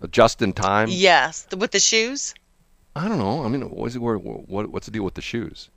[0.00, 0.88] Uh, Justin Time.
[0.90, 2.34] Yes, with the shoes.
[2.94, 3.44] I don't know.
[3.44, 5.68] I mean, what's it, where, what, what's the deal with the shoes?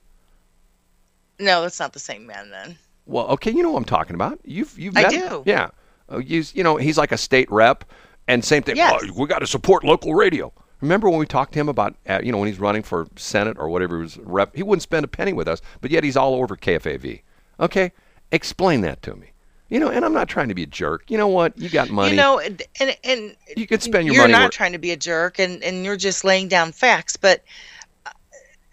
[1.38, 2.78] No, that's not the same man then.
[3.06, 4.38] Well, okay, you know what I'm talking about.
[4.44, 5.28] You've you've I met him.
[5.28, 5.42] do.
[5.46, 5.70] Yeah.
[6.08, 7.84] Uh, he's you know he's like a state rep,
[8.28, 8.76] and same thing.
[8.76, 9.02] Yes.
[9.04, 10.52] "Oh, we got to support local radio.
[10.80, 13.56] Remember when we talked to him about uh, you know when he's running for senate
[13.58, 14.54] or whatever he was rep?
[14.56, 17.22] He wouldn't spend a penny with us, but yet he's all over KFAV.
[17.58, 17.92] Okay,
[18.32, 19.32] explain that to me.
[19.68, 21.10] You know, and I'm not trying to be a jerk.
[21.10, 21.56] You know what?
[21.56, 22.10] You got money.
[22.12, 22.62] You know, and
[23.04, 25.62] and, You could spend your you're money not where- trying to be a jerk, and
[25.62, 27.16] and you're just laying down facts.
[27.16, 27.44] But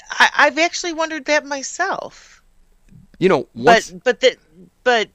[0.10, 2.42] I, I've actually wondered that myself.
[3.20, 4.38] you know, once, but but that
[4.84, 5.10] but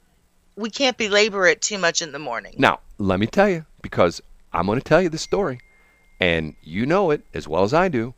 [0.56, 2.54] we can't belabor it too much in the morning.
[2.58, 4.20] Now, let me tell you, because
[4.52, 5.60] I'm going to tell you this story,
[6.22, 8.14] and you know it as well as I do.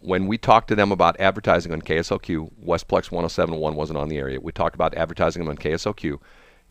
[0.00, 4.40] When we talked to them about advertising on KSLQ, Westplex 1071 wasn't on the area.
[4.40, 6.18] We talked about advertising them on KSLQ.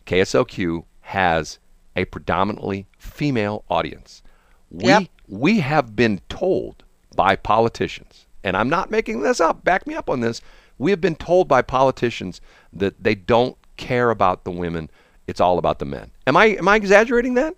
[0.04, 1.58] KSLQ has
[1.96, 4.22] a predominantly female audience.
[4.70, 5.04] We, Yep.
[5.28, 6.84] we have been told
[7.16, 10.42] by politicians, and I'm not making this up, back me up on this.
[10.76, 12.42] We have been told by politicians
[12.74, 14.90] that they don't care about the women.
[15.26, 16.10] It's all about the men.
[16.26, 17.54] Am I am I exaggerating that?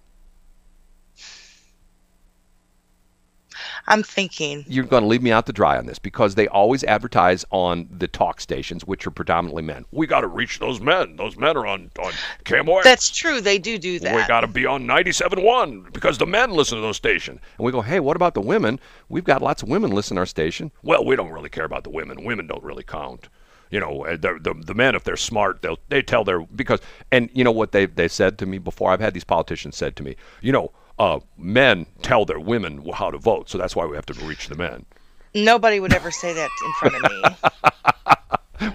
[3.87, 4.65] I'm thinking.
[4.69, 7.89] You're going to leave me out to dry on this because they always advertise on
[7.91, 9.85] the talk stations, which are predominantly men.
[9.91, 11.17] We got to reach those men.
[11.17, 12.13] Those men are on on
[12.45, 12.85] KMOX.
[12.85, 13.41] That's true.
[13.41, 14.15] They do do that.
[14.15, 17.41] we got to be on 97.1 because the men listen to those stations.
[17.59, 18.79] And we go, hey, what about the women?
[19.09, 20.71] We've got lots of women listen to our station.
[20.83, 22.25] Well, we don't really care about the women.
[22.25, 23.29] Women don't really count.
[23.71, 26.81] You know, uh, the, the, the men, if they're smart, they'll They tell their because
[27.11, 28.91] and you know what they they said to me before.
[28.91, 30.73] I've had these politicians said to me, you know,
[31.03, 34.47] uh, men tell their women how to vote, so that's why we have to reach
[34.47, 34.87] the men.
[35.35, 37.23] Nobody would ever say that in front of me.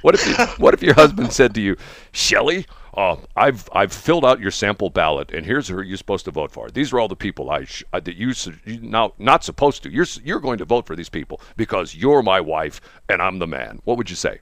[0.02, 1.78] What if you, what if your husband said to you,
[2.12, 6.32] Shelley, uh, I've I've filled out your sample ballot, and here's who you're supposed to
[6.32, 6.70] vote for.
[6.70, 9.84] These are all the people I sh- uh, that you su- you now not supposed
[9.84, 9.90] to.
[9.90, 13.48] You're you're going to vote for these people because you're my wife and I'm the
[13.48, 13.80] man.
[13.86, 14.40] What would you say?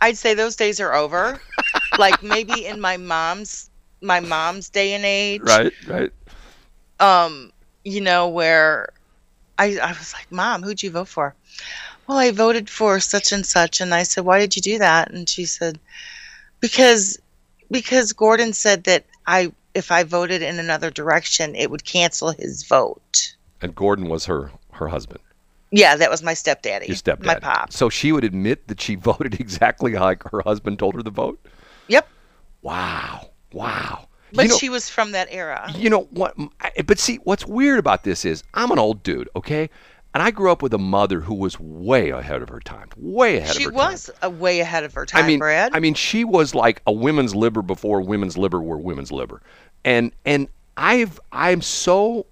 [0.00, 1.38] I'd say those days are over.
[1.98, 3.68] like maybe in my mom's
[4.00, 5.42] my mom's day and age.
[5.44, 6.12] Right, right.
[7.00, 7.52] Um,
[7.84, 8.90] you know, where
[9.58, 11.34] I, I was like, Mom, who'd you vote for?
[12.06, 13.80] Well, I voted for such and such.
[13.80, 15.10] And I said, Why did you do that?
[15.10, 15.78] And she said,
[16.60, 17.18] Because
[17.70, 22.62] because Gordon said that I if I voted in another direction, it would cancel his
[22.64, 23.34] vote.
[23.60, 25.20] And Gordon was her her husband,
[25.70, 26.86] Yeah, that was my stepdaddy.
[26.86, 27.24] your stepdad.
[27.24, 27.72] My pop.
[27.72, 31.38] So she would admit that she voted exactly like her husband told her to vote.
[31.88, 32.08] Yep.
[32.62, 34.07] Wow, wow.
[34.32, 35.70] But You know- she was from that era.
[35.76, 36.34] You know what?
[36.86, 39.70] But see, what's weird about this is I'm an old dude, okay,
[40.14, 43.36] and I grew up with a mother who was way ahead of her time, way
[43.38, 43.92] ahead She of her time.
[43.92, 45.72] was a way ahead of her time, I mean, Brad.
[45.74, 49.42] I mean, she was like a women's liber before women's liber were women's liber,
[49.84, 52.26] and and I've I'm so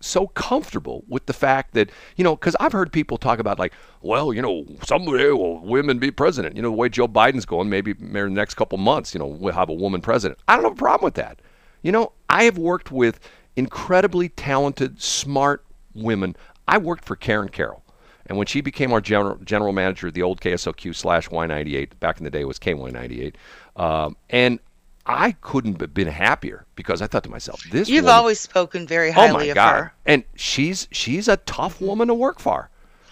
[0.00, 3.72] so comfortable with the fact that you know because I've heard people talk about like,
[4.02, 6.56] well, you know, someday will women be president?
[6.56, 9.26] You know, the way Joe Biden's going, maybe in the next couple months, you know,
[9.26, 10.40] we'll have a woman president.
[10.48, 11.40] I don't have a problem with that.
[11.82, 13.20] You know, I have worked with
[13.56, 16.36] incredibly talented, smart women.
[16.68, 17.82] I worked for Karen Carroll.
[18.26, 22.18] And when she became our general, general manager of the old KSOQ slash Y98, back
[22.18, 23.34] in the day it was KY98,
[23.76, 24.60] um, and
[25.06, 28.86] I couldn't have been happier because I thought to myself, this You've woman- always spoken
[28.86, 29.92] very oh highly my of god, her.
[30.06, 32.68] and she's she's a tough woman to work for.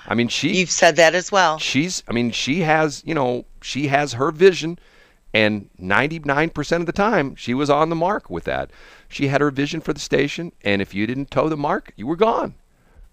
[0.07, 1.59] I mean, she You've said that as well.
[1.59, 4.79] she's I mean, she has you know she has her vision,
[5.35, 8.71] and 99% of the time she was on the mark with that.
[9.09, 12.07] She had her vision for the station, and if you didn't toe the mark, you
[12.07, 12.55] were gone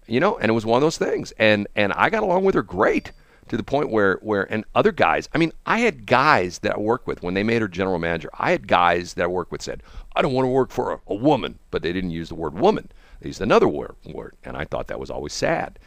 [0.08, 2.54] you know and it was one of those things and and i got along with
[2.54, 3.10] her great
[3.48, 6.78] to the point where where and other guys i mean i had guys that i
[6.78, 9.62] worked with when they made her general manager i had guys that i worked with
[9.62, 9.82] said
[10.14, 12.58] i don't want to work for a, a woman but they didn't use the word
[12.58, 12.90] woman.
[13.20, 15.78] They used another word, word and i thought that was always sad.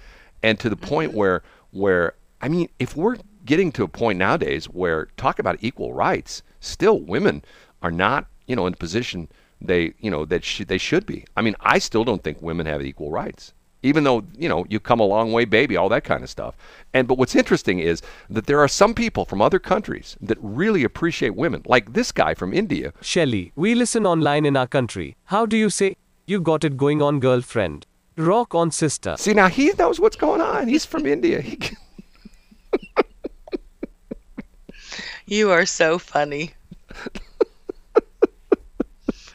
[0.44, 0.86] And to the mm-hmm.
[0.86, 1.42] point where
[1.72, 6.44] where i mean if we're getting to a point nowadays where talk about equal rights
[6.60, 7.44] still women
[7.82, 9.30] are not you know in a position
[9.60, 11.26] they you know that sh- they should be.
[11.36, 14.80] I mean i still don't think women have equal rights even though you know you
[14.80, 16.56] come a long way baby all that kind of stuff
[16.94, 20.84] and but what's interesting is that there are some people from other countries that really
[20.84, 25.16] appreciate women like this guy from india Shelley, we listen online in our country.
[25.26, 27.86] How do you say, you got it going on, girlfriend?
[28.18, 29.16] Rock on, sister.
[29.18, 31.78] see now he knows what's going on he's from india he, can-
[35.26, 36.54] You are so funny.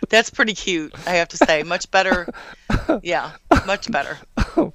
[0.09, 1.63] That's pretty cute, I have to say.
[1.63, 2.29] Much better.
[3.03, 3.33] Yeah,
[3.67, 4.19] much better.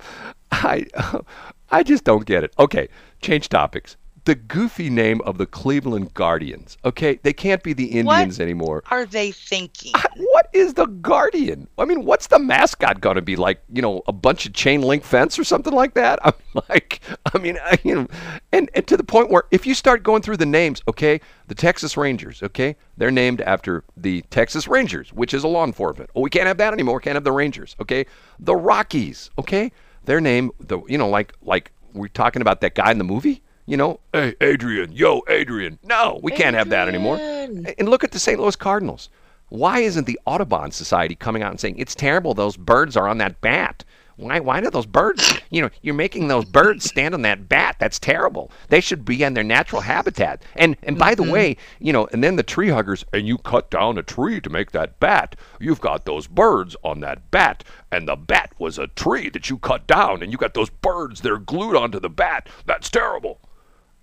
[0.52, 0.86] i
[1.70, 2.88] i just don't get it okay
[3.22, 7.20] change topics the goofy name of the cleveland guardians okay?
[7.24, 8.84] They can't be the indians anymore.
[8.90, 9.94] Are they thinking?
[10.18, 11.68] what is the guardian?
[11.78, 14.82] I mean what's the mascot going to be like you know a bunch of chain
[14.82, 16.20] link fence or something like that?
[16.26, 16.34] I'm
[16.70, 17.00] like
[17.34, 18.08] i mean I, you know
[18.52, 21.54] and, and to the point where if you start going through the names okay the
[21.54, 26.10] texas rangers okay they're named after the texas rangers which is a law enforcement.
[26.16, 27.00] Oh we can't have that anymore.
[27.00, 28.06] Can't have the rangers okay?
[28.40, 29.72] The rockies okay?
[30.06, 33.42] Their name the you know like like we're talking about that guy in the movie
[33.70, 35.78] you know, hey, Adrian, yo, Adrian.
[35.84, 37.18] No, we can't have that anymore.
[37.20, 38.40] And look at the St.
[38.40, 39.10] Louis Cardinals.
[39.50, 43.20] Why isn't the Audubon Society coming out and saying it's terrible those birds are on
[43.20, 43.84] that bat?
[44.16, 47.76] Why why do those birds you know, you're making those birds stand on that bat.
[47.80, 48.52] That's terrible.
[48.70, 50.42] They should be in their natural habitat.
[50.56, 51.32] And and by the mm-hmm.
[51.32, 54.50] way, you know, and then the tree huggers and you cut down a tree to
[54.50, 55.36] make that bat.
[55.60, 59.60] You've got those birds on that bat and the bat was a tree that you
[59.60, 62.50] cut down and you got those birds that are glued onto the bat.
[62.66, 63.40] That's terrible.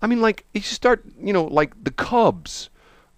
[0.01, 2.69] I mean, like you start, you know, like the Cubs.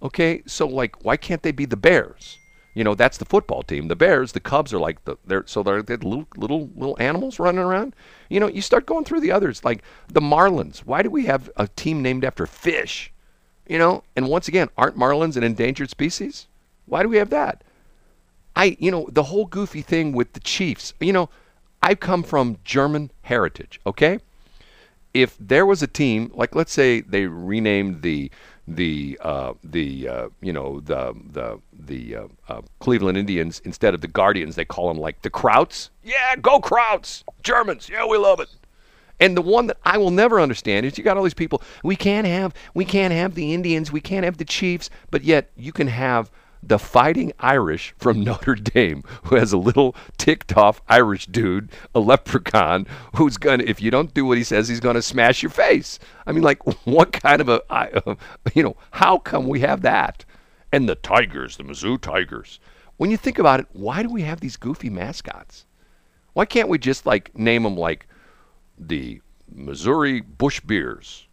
[0.01, 2.37] Okay, so like, why can't they be the Bears?
[2.73, 3.89] You know, that's the football team.
[3.89, 7.39] The Bears, the Cubs are like the they're so they're, they're little little little animals
[7.39, 7.95] running around.
[8.29, 10.79] You know, you start going through the others, like the Marlins.
[10.79, 13.11] Why do we have a team named after fish?
[13.67, 16.47] You know, and once again, aren't marlins an endangered species?
[16.85, 17.63] Why do we have that?
[18.55, 20.93] I, you know, the whole goofy thing with the Chiefs.
[20.99, 21.29] You know,
[21.83, 23.79] I come from German heritage.
[23.85, 24.19] Okay,
[25.13, 28.31] if there was a team like let's say they renamed the
[28.67, 34.01] the uh, the uh, you know the the the uh, uh, Cleveland Indians instead of
[34.01, 35.89] the Guardians they call them like the Krauts.
[36.03, 37.23] Yeah go Krauts!
[37.43, 37.89] Germans!
[37.89, 38.49] Yeah we love it.
[39.19, 41.61] And the one that I will never understand is you got all these people.
[41.83, 45.49] We can't have we can't have the Indians, we can't have the Chiefs, but yet
[45.57, 46.31] you can have
[46.61, 51.99] the fighting Irish from Notre Dame, who has a little ticked off Irish dude, a
[51.99, 55.99] leprechaun, who's gonna if you don't do what he says, he's gonna smash your face.
[56.25, 58.15] I mean, like what kind of a uh,
[58.53, 60.25] you know how come we have that?
[60.71, 62.59] And the Tigers, the Mizzou Tigers.
[62.97, 65.65] When you think about it, why do we have these goofy mascots?
[66.33, 68.07] Why can't we just like name them like
[68.77, 71.28] the Missouri Busch Beers?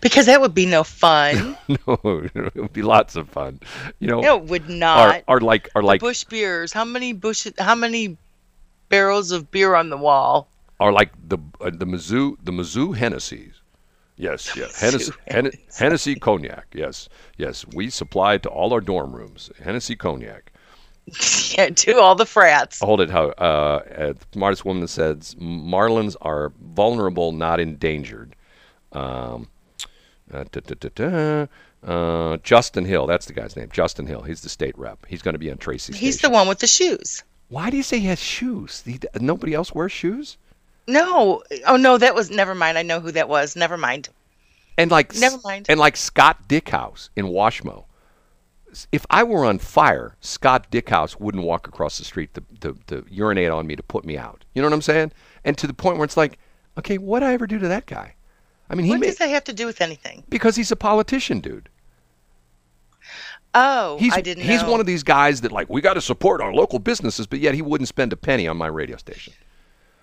[0.00, 1.56] Because that would be no fun.
[1.68, 1.98] no,
[2.34, 3.60] it would be lots of fun.
[4.00, 5.24] You know, no, it would not.
[5.28, 6.72] or like or like Busch beers.
[6.72, 7.46] How many bush?
[7.58, 8.16] How many
[8.88, 10.48] barrels of beer on the wall?
[10.82, 13.60] or like the uh, the Mizzou the Mizzou Hennessy's.
[14.16, 14.78] Yes, yes.
[14.80, 16.66] Hennessy, Hen- Hennessy cognac.
[16.74, 17.08] Yes,
[17.38, 17.64] yes.
[17.72, 20.52] We supply to all our dorm rooms Hennessy cognac.
[21.56, 22.80] yeah, to all the frats.
[22.80, 23.10] Hold it.
[23.10, 28.34] How uh, uh, the smartest woman says marlins are vulnerable, not endangered.
[28.92, 29.48] Um,
[30.32, 31.46] uh, da, da, da, da.
[31.86, 33.06] Uh, Justin Hill.
[33.06, 33.68] That's the guy's name.
[33.72, 34.22] Justin Hill.
[34.22, 35.04] He's the state rep.
[35.08, 35.96] He's going to be on Tracy's.
[35.96, 37.22] He's the one with the shoes.
[37.48, 38.82] Why do you say he has shoes?
[38.86, 40.38] He, nobody else wears shoes.
[40.86, 41.42] No.
[41.66, 42.78] Oh no, that was never mind.
[42.78, 43.56] I know who that was.
[43.56, 44.08] Never mind.
[44.78, 45.66] And like Never mind.
[45.68, 47.84] And like Scott Dieckhaus in Washmo.
[48.90, 53.04] If I were on fire, Scott Dieckhaus wouldn't walk across the street to, to, to
[53.10, 54.46] urinate on me to put me out.
[54.54, 55.12] You know what I'm saying?
[55.44, 56.38] And to the point where it's like,
[56.78, 58.14] okay, what I ever do to that guy?
[58.72, 60.24] I mean, he What made does that have to do with anything?
[60.30, 61.68] because he's a politician, dude.
[63.54, 64.70] Oh, He's I didn't he's know.
[64.70, 67.54] one of these guys that like we got to support our local businesses, but yet
[67.54, 69.34] he wouldn't spend a penny on my radio station.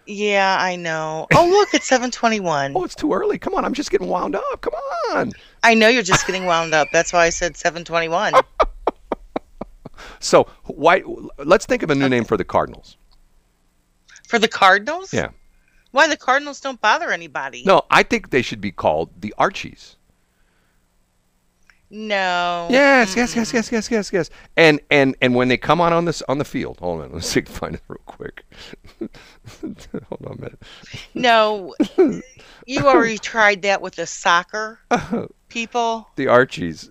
[0.06, 1.26] Yeah, I know.
[1.36, 2.74] Oh, look, it's 721.
[2.76, 3.38] Oh, it's too early.
[3.40, 4.62] Come on, I'm just getting wound up.
[4.62, 4.74] Come
[5.12, 5.32] on.
[5.64, 6.88] I know you're just getting wound up.
[6.94, 8.34] That's why I said 721.
[10.22, 11.02] So why?
[11.38, 12.98] Let's think of a new name for the Cardinals.
[14.28, 15.14] For the Cardinals?
[15.14, 15.30] Yeah.
[15.92, 17.64] Why the Cardinals don't bother anybody?
[17.66, 19.96] No, I think they should be called the Archies.
[21.92, 22.68] No.
[22.70, 24.30] Yes, yes, yes, yes, yes, yes, yes.
[24.56, 27.28] And and and when they come on on this on the field, hold on, let's
[27.28, 28.46] see if I can find it real quick.
[30.10, 30.62] hold on a minute.
[31.16, 31.76] No.
[32.66, 34.80] You already tried that with the soccer
[35.48, 36.08] people.
[36.18, 36.88] The Archies.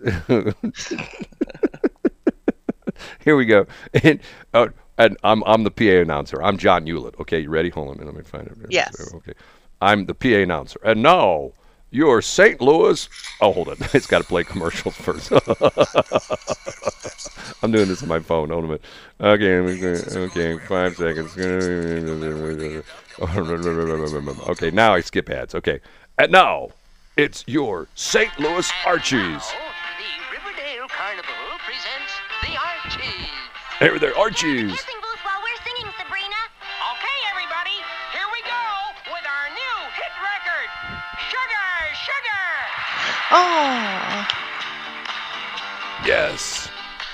[3.20, 3.66] Here we go.
[4.02, 4.18] And,
[4.52, 4.68] uh,
[4.98, 6.42] and I'm I'm the PA announcer.
[6.42, 7.18] I'm John Ulett.
[7.20, 7.70] Okay, you ready?
[7.70, 8.14] Hold on a minute.
[8.14, 8.56] Let me find it.
[8.68, 9.12] Yes.
[9.14, 9.32] Okay.
[9.80, 10.78] I'm the PA announcer.
[10.84, 11.52] And now
[11.90, 12.60] your St.
[12.60, 13.08] Louis.
[13.40, 13.76] Oh, hold on.
[13.94, 15.32] It's got to play commercials first.
[17.62, 18.50] I'm doing this on my phone.
[18.50, 18.84] Hold on a minute.
[19.20, 19.56] Okay,
[20.18, 21.36] okay, five seconds.
[24.48, 25.54] Okay, now I skip ads.
[25.54, 25.80] Okay,
[26.18, 26.68] and now
[27.16, 28.30] it's your St.
[28.38, 29.42] Louis Archies.
[33.78, 34.64] Hey there, Archies.
[34.64, 36.34] Missing booth while we're singing, Sabrina.
[36.90, 37.78] Okay, everybody,
[38.12, 40.68] here we go with our new hit record,
[41.30, 42.42] Sugar, Sugar.
[43.30, 44.26] Oh.
[46.04, 46.68] Yes.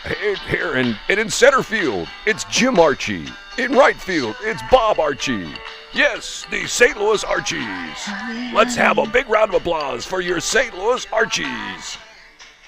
[0.07, 3.27] Here, here in, and in center field, it's Jim Archie.
[3.59, 5.53] In right field, it's Bob Archie.
[5.93, 6.97] Yes, the St.
[6.97, 8.09] Louis Archies.
[8.55, 10.75] Let's have a big round of applause for your St.
[10.79, 11.99] Louis Archies.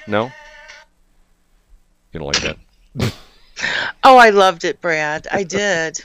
[0.07, 0.31] No?
[2.13, 2.59] You don't like that?
[4.05, 5.27] Oh, I loved it, Brad.
[5.33, 6.05] I did.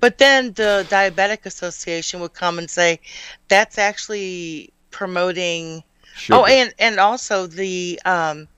[0.00, 3.00] but then the Diabetic Association would come and say,
[3.48, 5.82] that's actually promoting.
[6.14, 6.38] Sugar.
[6.40, 8.00] Oh, and, and also the.
[8.04, 8.48] um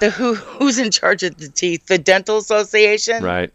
[0.00, 1.86] the who who's in charge of the teeth?
[1.86, 3.22] The Dental Association.
[3.22, 3.50] Right,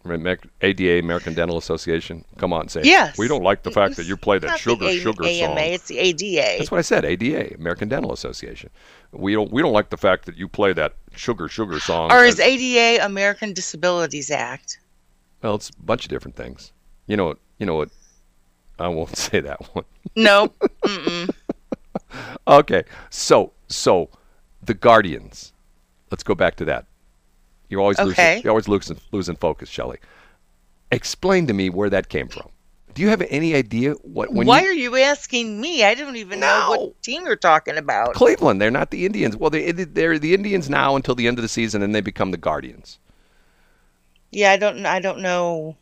[0.62, 2.26] ADA, American Dental Association.
[2.38, 2.82] Come on, say.
[2.84, 3.18] Yes.
[3.18, 5.58] We don't like the fact that you play that sugar, A- sugar AMA, song.
[5.60, 6.58] It's the ADA.
[6.58, 7.06] That's what I said.
[7.06, 8.70] ADA, American Dental Association.
[9.12, 12.12] We don't we don't like the fact that you play that sugar sugar song.
[12.12, 14.80] or as- is ADA American Disabilities Act?
[15.42, 16.72] well, it's a bunch of different things.
[17.08, 17.38] You know what?
[17.58, 17.90] You know what?
[18.80, 19.86] I won't say that one.
[20.16, 20.56] Nope.
[22.48, 24.10] Okay, so so
[24.64, 25.54] the Guardians.
[26.10, 26.86] Let's go back to that.
[27.70, 28.08] You always Okay.
[28.36, 29.98] losing, you always losing losing focus, Shelley.
[30.92, 32.50] Explain to me where that came from.
[32.94, 34.34] Do you have any idea what?
[34.34, 35.84] When Why you, are you asking me?
[35.84, 38.14] I don't even know what team you're talking about.
[38.16, 38.62] Cleveland?
[38.62, 39.38] They're not the Indians.
[39.38, 42.32] Well, they they're the Indians now until the end of the season, and they become
[42.32, 43.00] the Guardians.
[44.32, 44.86] Yeah, I don't.
[44.86, 45.76] I don't know.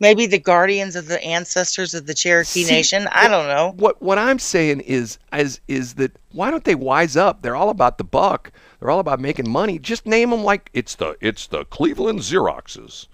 [0.00, 3.06] Maybe the guardians of the ancestors of the Cherokee See, Nation.
[3.12, 3.74] I don't know.
[3.76, 7.42] What what I'm saying is is is that why don't they wise up?
[7.42, 8.50] They're all about the buck.
[8.80, 9.78] They're all about making money.
[9.78, 13.06] Just name them like it's the it's the Cleveland Xeroxes.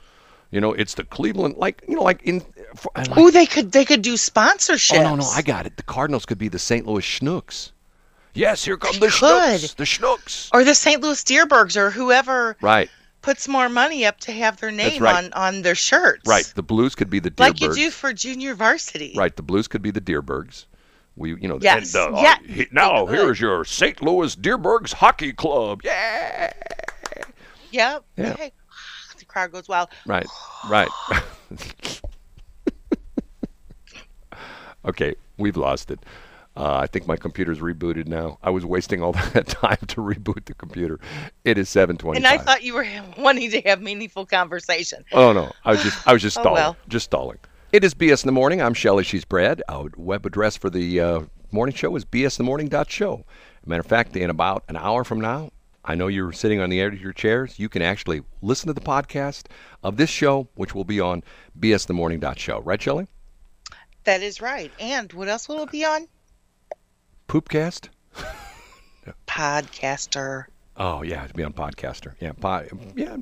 [0.50, 2.42] You know, it's the Cleveland like you know like in.
[2.96, 3.72] Like, Ooh, they could.
[3.72, 4.98] They could do sponsorships.
[4.98, 5.76] oh no no I got it.
[5.76, 6.86] The Cardinals could be the St.
[6.86, 7.72] Louis Schnucks.
[8.34, 9.60] Yes, here come the Could.
[9.60, 9.74] Schnucks.
[9.76, 10.50] The Schnucks.
[10.52, 11.00] Or the St.
[11.02, 12.56] Louis Dierbergs or whoever.
[12.60, 12.88] Right.
[13.22, 15.24] puts more money up to have their name right.
[15.24, 16.26] on on their shirts.
[16.26, 16.44] Right.
[16.54, 17.40] The Blues could be the Dierbergs.
[17.40, 19.14] Like you do for junior varsity.
[19.16, 19.34] Right.
[19.34, 20.66] The Blues could be the Dierbergs.
[21.16, 21.92] We, you know, Yes.
[21.94, 22.36] and, uh, Yeah.
[22.46, 24.00] he- now here's your St.
[24.00, 25.80] Louis Dierbergs Hockey Club.
[25.84, 26.52] Yeah.
[27.72, 28.04] Yep.
[28.16, 28.36] Yeah.
[28.36, 28.52] Hey,
[29.30, 29.88] crowd goes wild.
[30.06, 30.26] Right.
[30.68, 30.88] Right.
[34.84, 36.00] okay, we've lost it.
[36.56, 38.38] Uh, I think my computer's rebooted now.
[38.42, 40.98] I was wasting all that time to reboot the computer.
[41.44, 42.16] It is 7:25.
[42.16, 42.86] And I thought you were
[43.18, 45.04] wanting to have meaningful conversation.
[45.12, 46.76] Oh no, I was just I was just Oh, stalling, well.
[46.88, 47.38] just stalling.
[47.72, 48.60] It is BS in the morning.
[48.60, 49.04] I'm Shelley.
[49.04, 49.62] She's Brad.
[49.68, 51.20] Our web address for the uh,
[51.52, 53.24] morning show is bsinthemorning.show.
[53.64, 55.50] Matter of fact, in about an hour from now,
[55.84, 57.58] I know you're sitting on the edge of your chairs.
[57.58, 59.44] You can actually listen to the podcast
[59.82, 61.24] of this show, which will be on
[61.58, 62.60] bsinthemorning.show.
[62.60, 63.06] Right, Shelley?
[64.04, 64.70] That is right.
[64.78, 66.06] And what else will it be on?
[67.28, 67.88] Poopcast.
[69.26, 70.46] Podcaster.
[70.76, 72.14] Oh yeah, to be on Podcaster.
[72.20, 73.16] Yeah, pod, yeah.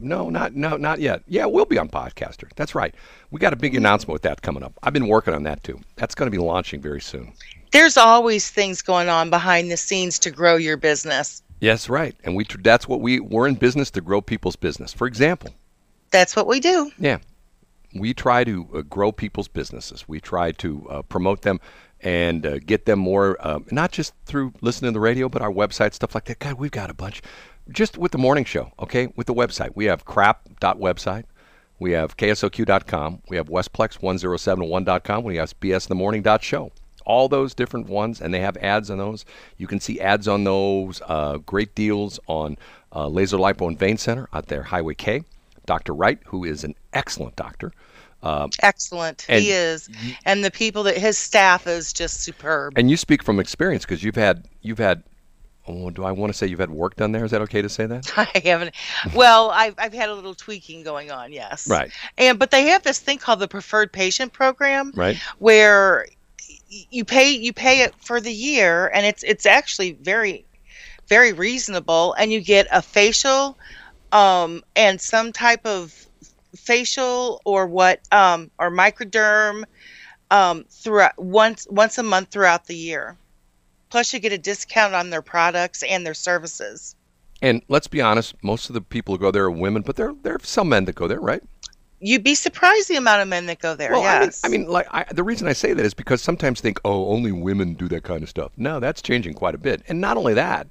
[0.00, 1.22] No, not no, not yet.
[1.28, 2.50] Yeah, we'll be on Podcaster.
[2.56, 2.94] That's right.
[3.30, 4.78] We got a big announcement with that coming up.
[4.82, 5.80] I've been working on that too.
[5.96, 7.32] That's going to be launching very soon.
[7.70, 11.42] There's always things going on behind the scenes to grow your business.
[11.62, 12.16] Yes, right.
[12.24, 14.92] And we that's what we we're in business to grow people's business.
[14.92, 15.50] For example,
[16.10, 16.90] That's what we do.
[16.98, 17.18] yeah,
[17.94, 20.08] we try to uh, grow people's businesses.
[20.08, 21.60] We try to uh, promote them
[22.00, 25.52] and uh, get them more, uh, not just through listening to the radio, but our
[25.52, 26.40] website stuff like that.
[26.40, 27.22] God, we've got a bunch.
[27.70, 29.06] Just with the morning show, okay?
[29.14, 31.26] With the website, we have crap.website.
[31.78, 33.22] We have ksoq.com.
[33.28, 35.22] We have westplex1071.com.
[35.22, 36.72] We have bsinthemorning.show.
[37.04, 39.24] All those different ones, and they have ads on those.
[39.58, 41.00] You can see ads on those.
[41.06, 42.56] Uh, great deals on
[42.94, 45.22] uh, Laser Lipo and Vein Center out there, Highway K.
[45.66, 45.94] Dr.
[45.94, 47.72] Wright, who is an excellent doctor.
[48.24, 49.22] Um, Excellent.
[49.22, 49.88] He is.
[50.24, 52.74] And the people that his staff is just superb.
[52.78, 55.02] and you speak from experience because you've had you've had.
[55.68, 57.24] Oh, do I want to say you've had work done there?
[57.24, 58.12] Is that okay to say that?
[58.16, 58.74] I haven't.
[59.14, 61.68] Well, I've I've had a little tweaking going on, yes.
[61.68, 61.90] Right.
[62.18, 65.16] And but they have this thing called the preferred patient program, Right.
[65.38, 66.06] where
[66.90, 70.44] you pay you pay it for the year, and it's it's actually very
[71.08, 73.58] very reasonable, and you get a facial,
[74.12, 76.06] um, and some type of
[76.56, 79.64] facial or what um or microderm,
[80.30, 83.16] um throughout once once a month throughout the year.
[83.90, 86.96] Plus, you get a discount on their products and their services.
[87.42, 90.14] And let's be honest, most of the people who go there are women, but there
[90.22, 91.42] there are some men that go there, right?
[92.04, 93.92] You'd be surprised the amount of men that go there.
[93.92, 94.40] Well, yes.
[94.44, 96.80] I mean, I mean, like I, the reason I say that is because sometimes think,
[96.84, 98.50] oh, only women do that kind of stuff.
[98.56, 99.82] No, that's changing quite a bit.
[99.88, 100.66] And not only that,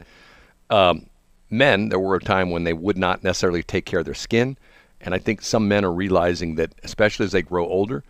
[0.69, 1.07] um,
[1.51, 1.89] men.
[1.89, 4.57] There were a time when they would not necessarily take care of their skin,
[5.01, 8.03] and I think some men are realizing that, especially as they grow older,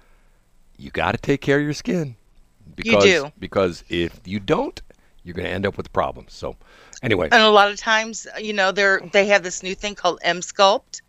[0.78, 2.16] you got to take care of your skin.
[2.76, 3.32] Because, do.
[3.40, 4.82] Because if you don't,
[5.24, 6.34] you're going to end up with problems.
[6.34, 6.56] So,
[7.04, 10.20] anyway, and a lot of times, you know, they're they have this new thing called
[10.26, 11.02] Emsculpt,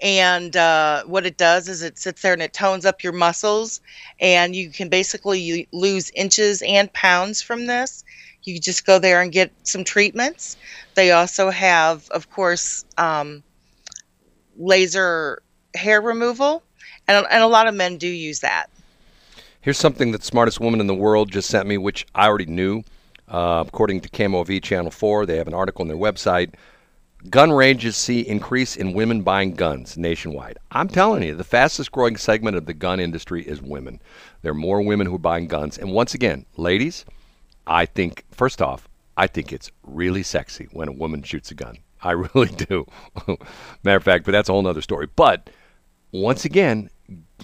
[0.00, 3.80] and uh, what it does is it sits there and it tones up your muscles,
[4.20, 8.04] and you can basically you lose inches and pounds from this.
[8.44, 10.56] You just go there and get some treatments.
[10.94, 13.42] They also have, of course, um,
[14.56, 15.42] laser
[15.74, 16.62] hair removal,
[17.06, 18.70] and and a lot of men do use that.
[19.60, 22.46] Here's something that the smartest woman in the world just sent me, which I already
[22.46, 22.84] knew.
[23.26, 26.54] Uh, according to KMOV Channel 4, they have an article on their website.
[27.30, 30.56] Gun ranges see increase in women buying guns nationwide.
[30.70, 34.00] I'm telling you, the fastest growing segment of the gun industry is women.
[34.42, 35.78] There are more women who are buying guns.
[35.78, 37.04] And once again, ladies,
[37.66, 41.78] I think, first off, I think it's really sexy when a woman shoots a gun.
[42.02, 42.86] I really do.
[43.82, 45.08] Matter of fact, but that's a whole other story.
[45.16, 45.50] But
[46.12, 46.88] once again,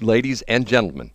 [0.00, 1.10] ladies and gentlemen,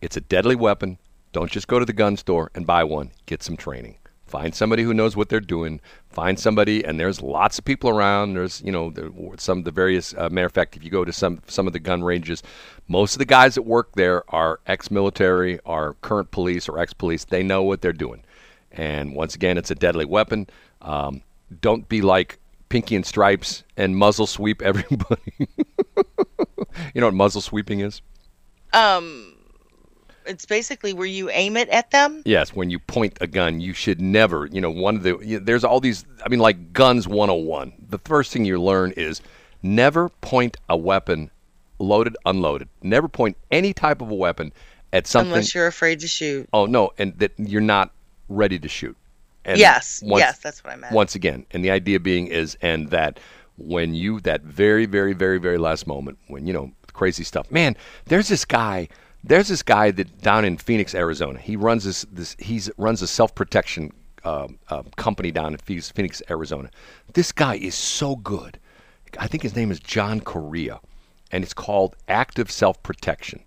[0.00, 0.98] it's a deadly weapon.
[1.32, 3.12] Don't just go to the gun store and buy one.
[3.26, 3.96] Get some training.
[4.32, 5.78] Find somebody who knows what they're doing.
[6.08, 8.32] Find somebody, and there's lots of people around.
[8.32, 10.14] There's, you know, there, some of the various.
[10.16, 12.42] Uh, matter of fact, if you go to some some of the gun ranges,
[12.88, 17.26] most of the guys that work there are ex-military, are current police, or ex-police.
[17.26, 18.24] They know what they're doing.
[18.70, 20.46] And once again, it's a deadly weapon.
[20.80, 21.20] Um,
[21.60, 22.38] don't be like
[22.70, 25.34] Pinky and Stripes and muzzle sweep everybody.
[25.36, 28.00] you know what muzzle sweeping is?
[28.72, 29.31] Um,
[30.32, 32.22] it's basically where you aim it at them.
[32.24, 35.38] Yes, when you point a gun, you should never, you know, one of the, you-
[35.38, 37.72] there's all these, I mean, like Guns 101.
[37.90, 39.20] The first thing you learn is
[39.62, 41.30] never point a weapon
[41.78, 42.68] loaded, unloaded.
[42.82, 44.52] Never point any type of a weapon
[44.92, 45.32] at something.
[45.32, 46.48] Unless you're afraid to shoot.
[46.52, 47.92] oh, no, and that you're not
[48.28, 48.96] ready to shoot.
[49.44, 50.92] And yes, once- yes, that's what I meant.
[50.92, 53.18] Once again, and the idea being is, and that
[53.58, 57.76] when you, that very, very, very, very last moment, when, you know, crazy stuff, man,
[58.06, 58.88] there's this guy,
[59.24, 63.06] there's this guy that down in Phoenix, Arizona, he runs this, this he's runs a
[63.06, 63.92] self protection
[64.24, 66.70] uh, uh, company down in Phoenix, Phoenix, Arizona.
[67.14, 68.58] This guy is so good.
[69.18, 70.80] I think his name is John Correia,
[71.30, 73.44] and it's called Active Self Protection.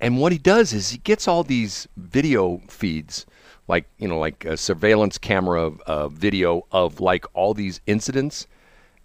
[0.00, 3.26] And what he does is he gets all these video feeds,
[3.68, 8.46] like you know, like a surveillance camera uh, video of like all these incidents,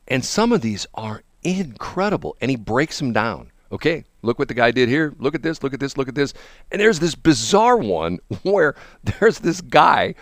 [0.07, 2.37] and some of these are incredible.
[2.41, 3.51] And he breaks them down.
[3.71, 5.13] Okay, look what the guy did here.
[5.17, 5.63] Look at this.
[5.63, 5.97] Look at this.
[5.97, 6.33] Look at this.
[6.71, 10.13] And there's this bizarre one where there's this guy,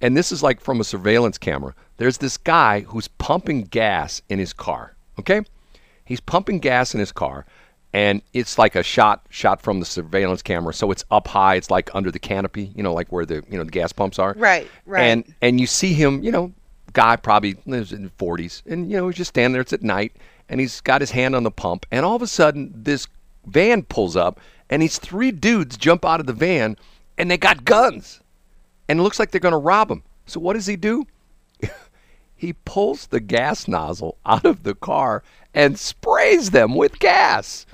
[0.00, 1.74] and this is like from a surveillance camera.
[1.98, 4.94] There's this guy who's pumping gas in his car.
[5.18, 5.42] Okay,
[6.06, 7.44] he's pumping gas in his car
[7.92, 11.70] and it's like a shot shot from the surveillance camera so it's up high it's
[11.70, 14.32] like under the canopy you know like where the you know the gas pumps are
[14.36, 15.02] Right, right.
[15.02, 16.52] and and you see him you know
[16.92, 19.82] guy probably lives in the 40s and you know he's just standing there it's at
[19.82, 20.12] night
[20.48, 23.08] and he's got his hand on the pump and all of a sudden this
[23.46, 26.76] van pulls up and these three dudes jump out of the van
[27.18, 28.20] and they got guns.
[28.88, 31.06] And it looks like they're going to rob him so what does he do?
[32.36, 35.22] He pulls the gas nozzle out of the car
[35.52, 37.66] and sprays them with gas.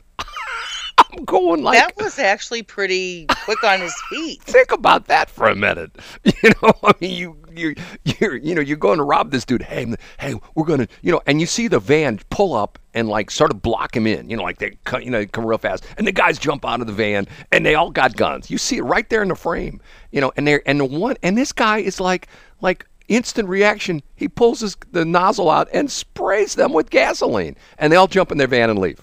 [1.13, 4.43] I'm going like that was actually pretty quick on his feet.
[4.43, 5.97] think about that for a minute.
[6.43, 7.75] You know, I mean, you you
[8.05, 9.63] you you know, you're going to rob this dude.
[9.63, 9.87] Hey,
[10.21, 13.51] hey, we're gonna, you know, and you see the van pull up and like sort
[13.51, 14.29] of block him in.
[14.29, 16.65] You know, like they cut, you know, they come real fast, and the guys jump
[16.65, 18.51] out of the van, and they all got guns.
[18.51, 19.81] You see it right there in the frame.
[20.13, 22.29] You know, and they're and the one and this guy is like
[22.61, 24.03] like instant reaction.
[24.15, 28.31] He pulls his, the nozzle out and sprays them with gasoline, and they all jump
[28.31, 29.01] in their van and leave.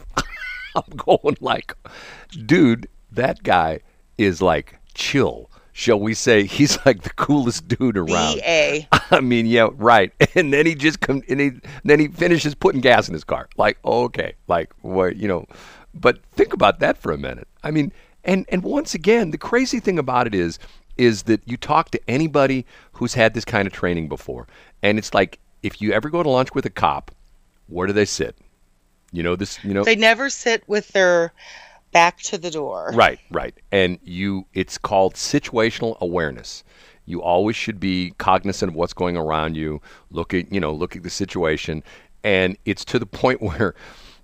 [0.76, 1.74] I'm going like,
[2.46, 3.82] dude, that guy
[4.18, 5.50] is like chill.
[5.72, 8.40] Shall we say he's like the coolest dude around?
[8.40, 8.88] BA.
[9.12, 10.12] I mean, yeah, right.
[10.36, 11.52] And then he just come and he
[11.84, 13.50] then he finishes putting gas in his car.
[13.58, 15.46] Like, okay, like what you know.
[15.94, 17.48] But think about that for a minute.
[17.64, 17.92] I mean,
[18.24, 20.60] and and once again, the crazy thing about it is
[20.96, 24.48] is that you talk to anybody who's had this kind of training before,
[24.82, 27.12] and it's like if you ever go to lunch with a cop,
[27.68, 28.36] where do they sit?
[29.14, 29.64] You know this.
[29.64, 31.32] You know They never sit with their
[31.94, 32.92] back to the door.
[32.94, 33.56] Right, right.
[33.72, 36.66] And you it's called situational awareness.
[37.06, 39.82] You always should be cognizant of what's going around you.
[40.10, 41.84] Look at, you know, look at the situation
[42.24, 43.76] and it's to the point where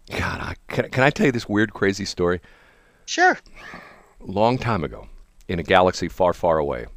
[0.10, 2.42] god, I, can, can I tell you this weird crazy story?
[3.06, 3.38] Sure.
[4.20, 5.08] Long time ago
[5.48, 6.88] in a galaxy far, far away.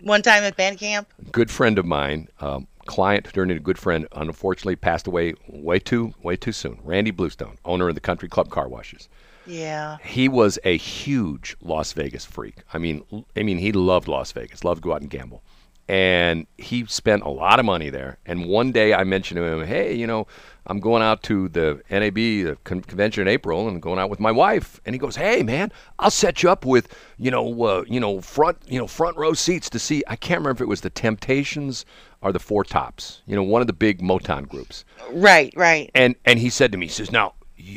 [0.00, 1.12] One time at band camp.
[1.30, 5.34] good friend of mine, um, client who turned into a good friend, unfortunately passed away
[5.48, 6.78] way too way too soon.
[6.82, 9.08] Randy Bluestone, owner of the Country Club Car Washes.
[9.44, 9.96] Yeah.
[10.04, 12.62] he was a huge Las Vegas freak.
[12.72, 13.02] I mean,
[13.36, 15.42] I mean, he loved Las Vegas, loved to go out and gamble,
[15.88, 18.18] and he spent a lot of money there.
[18.24, 20.28] And one day, I mentioned to him, "Hey, you know,
[20.66, 24.20] I'm going out to the NAB the con- convention in April, and going out with
[24.20, 27.84] my wife." And he goes, "Hey, man, I'll set you up with, you know, uh,
[27.88, 30.68] you know, front, you know, front row seats to see." I can't remember if it
[30.68, 31.84] was the Temptations
[32.20, 34.84] or the Four Tops, you know, one of the big Motown groups.
[35.10, 35.90] Right, right.
[35.94, 37.34] And and he said to me, he says, "Now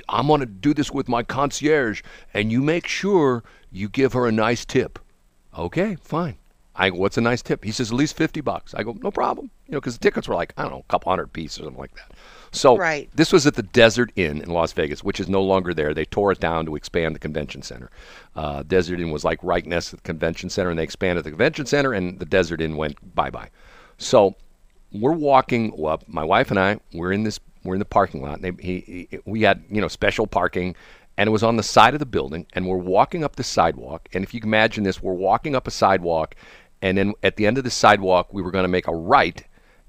[0.09, 2.01] I'm going to do this with my concierge,
[2.33, 4.99] and you make sure you give her a nice tip."
[5.57, 6.38] Okay, fine.
[6.75, 7.63] I go, what's a nice tip?
[7.63, 8.73] He says at least fifty bucks.
[8.73, 9.49] I go, no problem.
[9.67, 11.63] You know, because the tickets were like I don't know, a couple hundred pieces or
[11.63, 12.11] something like that.
[12.56, 13.10] So Right.
[13.14, 15.93] this was at the Desert Inn in Las Vegas, which is no longer there.
[15.93, 17.89] They tore it down to expand the convention center.
[18.36, 21.32] Uh, Desert Inn was like right next to the convention center, and they expanded the
[21.32, 23.49] convention center, and the Desert Inn went bye bye.
[23.97, 24.36] So
[24.91, 26.08] we're walking up.
[26.08, 28.39] My wife and I, we're in this, we're in the parking lot.
[28.39, 30.76] And they, he, he, we had, you know, special parking,
[31.18, 32.45] and it was on the side of the building.
[32.53, 34.08] And we're walking up the sidewalk.
[34.14, 36.36] And if you can imagine this, we're walking up a sidewalk,
[36.82, 39.43] and then at the end of the sidewalk, we were going to make a right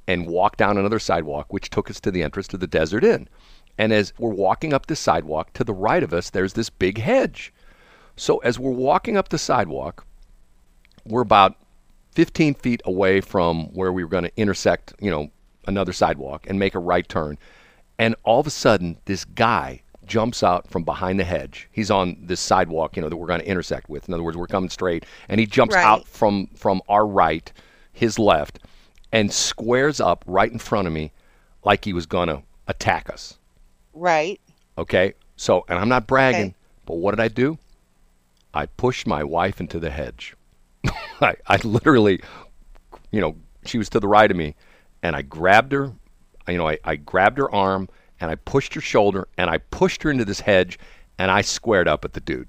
[0.08, 3.28] and walk down another sidewalk, which took us to the entrance to the Desert Inn.
[3.78, 6.98] And as we're walking up the sidewalk, to the right of us, there's this big
[6.98, 7.52] hedge.
[8.16, 10.06] So as we're walking up the sidewalk,
[11.04, 11.56] we're about
[12.12, 15.30] 15 feet away from where we were going to intersect, you know,
[15.66, 17.36] another sidewalk and make a right turn.
[17.98, 21.68] And all of a sudden, this guy jumps out from behind the hedge.
[21.72, 24.08] He's on this sidewalk, you know, that we're going to intersect with.
[24.08, 25.84] In other words, we're coming straight, and he jumps Right.
[25.84, 27.52] out from from our right,
[27.92, 28.60] his left,
[29.12, 31.12] and squares up right in front of me,
[31.64, 33.38] like he was going to attack us.
[33.92, 34.40] Right.
[34.78, 36.54] Okay, so and I'm not bragging, Okay.
[36.84, 37.58] but what did I do?
[38.52, 40.34] I pushed my wife into the hedge.
[41.20, 42.20] I, I literally,
[43.10, 44.54] you know, she was to the right of me,
[45.02, 45.92] and I grabbed her.
[46.48, 47.88] You know, I, I grabbed her arm
[48.20, 50.78] and I pushed her shoulder and I pushed her into this hedge,
[51.18, 52.48] and I squared up at the dude.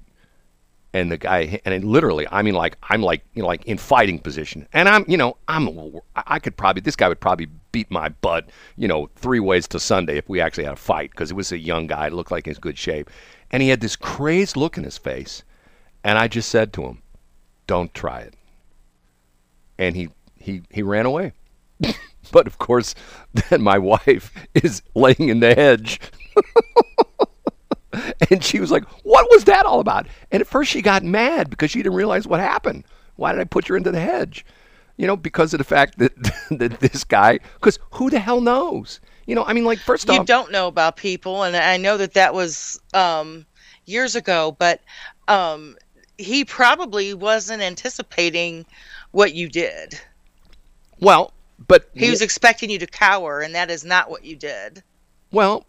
[0.98, 3.78] And the guy, and it literally, I mean, like I'm like, you know, like in
[3.78, 5.68] fighting position, and I'm, you know, I'm,
[6.16, 9.78] I could probably, this guy would probably beat my butt, you know, three ways to
[9.78, 12.46] Sunday if we actually had a fight, because it was a young guy, looked like
[12.46, 13.10] he was in good shape,
[13.52, 15.44] and he had this crazed look in his face,
[16.02, 17.02] and I just said to him,
[17.68, 18.34] "Don't try it,"
[19.78, 21.32] and he he he ran away.
[22.32, 22.96] but of course,
[23.50, 26.00] then my wife is laying in the hedge
[28.30, 31.50] and she was like, "What was that all about?" And at first she got mad
[31.50, 32.84] because she didn't realize what happened.
[33.16, 34.44] Why did I put her into the hedge?
[34.96, 36.14] You know, because of the fact that
[36.50, 37.38] that this guy.
[37.54, 39.00] Because who the hell knows?
[39.26, 41.76] You know, I mean, like first you off, You don't know about people, and I
[41.76, 43.44] know that that was um,
[43.84, 44.80] years ago, but
[45.28, 45.76] um,
[46.16, 48.64] he probably wasn't anticipating
[49.10, 50.00] what you did.
[51.00, 51.32] well,
[51.66, 54.82] but He was expecting you to cower, and that is not what you did.
[55.30, 55.66] Well,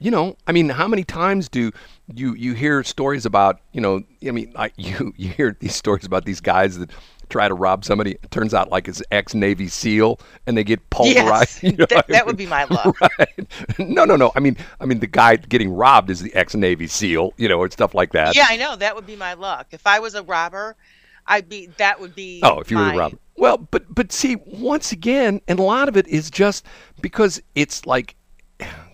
[0.00, 1.70] you know, I mean, how many times do
[2.14, 6.04] you you hear stories about, you know, I mean, I, you you hear these stories
[6.04, 6.90] about these guys that
[7.28, 8.12] try to rob somebody.
[8.12, 11.62] It turns out like it's ex Navy SEAL, and they get pulverized.
[11.62, 13.00] Yes, you know that, I that would be my luck.
[13.00, 13.78] Right.
[13.78, 14.32] No, no, no.
[14.34, 17.62] I mean, I mean, the guy getting robbed is the ex Navy SEAL, you know,
[17.62, 18.36] and stuff like that.
[18.36, 19.68] Yeah, I know that would be my luck.
[19.72, 20.76] If I was a robber,
[21.26, 21.66] I'd be.
[21.78, 22.40] That would be.
[22.42, 23.18] Oh, if you were a robber.
[23.36, 26.64] Well, but but see, once again, and a lot of it is just
[27.00, 28.14] because it's like,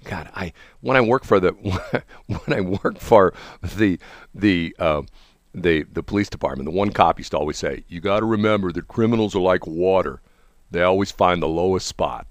[0.05, 1.53] God, I when I work for the
[2.27, 3.99] when I work for the
[4.35, 5.03] the uh,
[5.55, 8.73] the the police department, the one cop used to always say, "You got to remember
[8.73, 10.21] that criminals are like water;
[10.71, 12.27] they always find the lowest spot."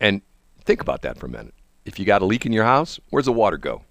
[0.00, 0.22] And
[0.64, 1.54] think about that for a minute.
[1.84, 3.82] If you got a leak in your house, where's the water go?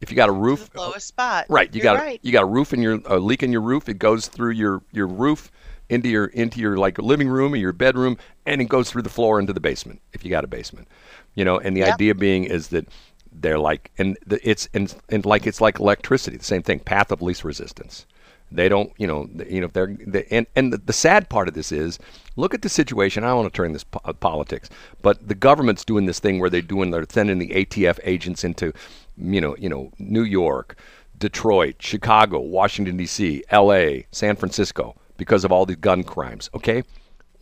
[0.00, 1.46] If you got a roof, The lowest spot.
[1.48, 1.72] Right.
[1.74, 2.20] You You're got right.
[2.22, 3.88] you got a roof in your a leak in your roof.
[3.88, 5.50] It goes through your your roof
[5.88, 9.08] into your into your like living room or your bedroom, and it goes through the
[9.10, 10.88] floor into the basement if you got a basement.
[11.34, 11.94] You know, and the Yep.
[11.94, 12.88] idea being is that
[13.32, 17.12] they're like and the, it's and, and like it's like electricity, the same thing, path
[17.12, 18.06] of least resistance.
[18.50, 21.48] They don't, you know, you know, if they're, they, and and the, the sad part
[21.48, 21.98] of this is,
[22.36, 23.22] look at the situation.
[23.22, 24.70] I don't want to turn this po- uh, politics,
[25.02, 28.72] but the government's doing this thing where they're doing, they're sending the ATF agents into,
[29.18, 30.76] you know, you know, New York,
[31.18, 36.48] Detroit, Chicago, Washington D.C., L.A., San Francisco, because of all the gun crimes.
[36.54, 36.82] Okay,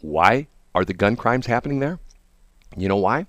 [0.00, 2.00] why are the gun crimes happening there?
[2.76, 3.26] You know why?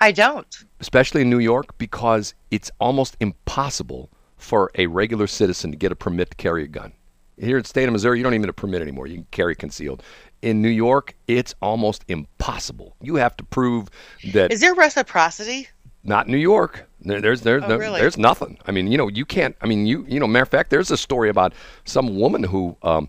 [0.00, 0.64] I don't.
[0.80, 5.96] especially in New York, because it's almost impossible for a regular citizen to get a
[5.96, 6.92] permit to carry a gun.
[7.38, 9.06] Here in the state of Missouri, you don't even need a permit anymore.
[9.06, 10.02] You can carry concealed.
[10.42, 12.94] In New York, it's almost impossible.
[13.00, 13.88] You have to prove
[14.32, 15.68] that Is there reciprocity?
[16.04, 16.88] not New York.
[17.00, 18.00] There, there's there's Oh, no, really?
[18.00, 18.58] there's nothing.
[18.66, 19.56] I mean, you know, you can't.
[19.62, 21.52] I mean, you you know, matter of fact, there's a story about
[21.84, 23.08] some woman who, um,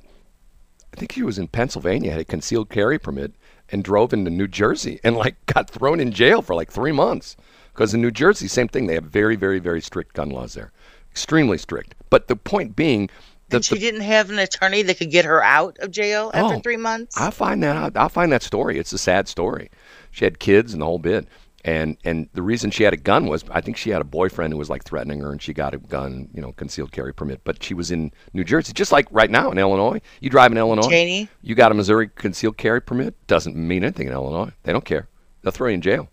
[0.94, 3.34] I think she was in Pennsylvania, had a concealed carry permit,
[3.70, 7.36] and drove into New Jersey and like got thrown in jail for like three months
[7.74, 8.88] because in New Jersey, same thing.
[8.88, 10.72] They have very very very strict gun laws there,
[11.12, 11.96] extremely strict.
[12.10, 13.10] But the point being
[13.50, 16.32] that And she the, didn't have an attorney that could get her out of jail
[16.34, 17.18] after Oh, three months.
[17.20, 17.96] I find that.
[17.96, 18.78] I'll find that story.
[18.78, 19.70] It's a sad story.
[20.12, 21.28] She had kids and the whole bit.
[21.68, 24.54] And and the reason she had a gun was I think she had a boyfriend
[24.54, 27.42] who was like threatening her and she got a gun, you know, concealed carry permit.
[27.44, 30.00] But she was in New Jersey, just like right now in Illinois.
[30.22, 31.28] You drive in Illinois, Janie?
[31.42, 33.16] you got a Missouri concealed carry permit.
[33.28, 34.54] Doesn't mean anything in Illinois.
[34.64, 35.10] They don't care.
[35.42, 36.08] They'll throw you in jail.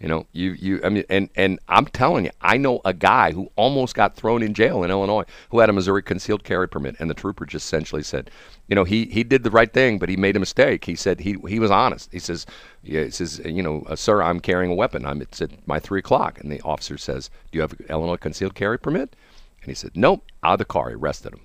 [0.00, 3.32] You know, you you I mean, and and I'm telling you, I know a guy
[3.32, 6.96] who almost got thrown in jail in Illinois who had a Missouri concealed carry permit,
[6.98, 8.30] and the trooper just essentially said,
[8.68, 10.84] you know, he he did the right thing, but he made a mistake.
[10.84, 12.10] He said he he was honest.
[12.12, 12.46] He says,
[12.82, 15.06] yeah, he says, you know, uh, sir, I'm carrying a weapon.
[15.06, 18.16] I'm it's at my three o'clock, and the officer says, do you have an Illinois
[18.18, 19.16] concealed carry permit?
[19.62, 20.24] And he said, nope.
[20.44, 21.40] Out of the car, he arrested him.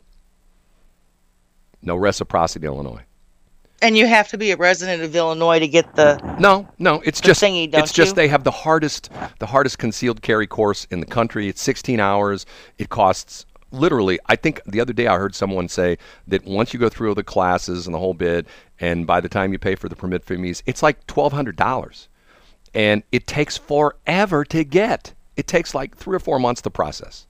[1.81, 3.03] No reciprocity, in Illinois.
[3.81, 6.17] and you have to be a resident of Illinois to get the.
[6.39, 8.15] No, no, it's just thingy, it's just you?
[8.15, 9.09] they have the hardest
[9.39, 11.47] the hardest concealed carry course in the country.
[11.49, 12.45] It's 16 hours.
[12.77, 14.19] It costs literally.
[14.27, 15.97] I think the other day I heard someone say
[16.27, 18.47] that once you go through all the classes and the whole bit,
[18.79, 22.07] and by the time you pay for the permit fees, it's like twelve hundred dollars,
[22.73, 25.13] and it takes forever to get.
[25.35, 27.27] It takes like three or four months to process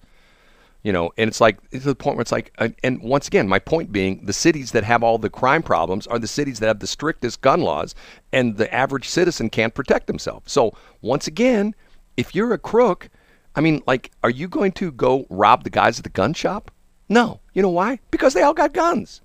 [0.83, 3.47] you know and it's like it's the point where it's like uh, and once again
[3.47, 6.67] my point being the cities that have all the crime problems are the cities that
[6.67, 7.95] have the strictest gun laws
[8.31, 11.73] and the average citizen can't protect themselves so once again
[12.17, 13.09] if you're a crook
[13.55, 16.71] i mean like are you going to go rob the guys at the gun shop
[17.09, 19.21] no you know why because they all got guns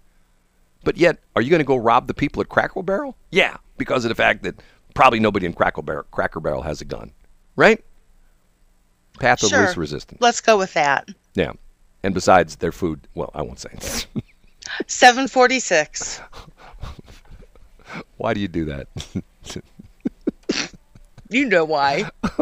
[0.84, 4.04] but yet are you going to go rob the people at cracker barrel yeah because
[4.04, 4.54] of the fact that
[4.94, 7.10] probably nobody in cracker barrel, cracker barrel has a gun
[7.56, 7.82] right
[9.20, 9.62] path of Sure.
[9.62, 11.08] least resistance Let's go with that.
[11.34, 11.52] yeah.
[12.04, 13.70] And besides their food, well, I won't say.
[14.86, 16.20] 746.
[18.18, 18.86] Why do you do that?
[21.30, 22.10] You know why.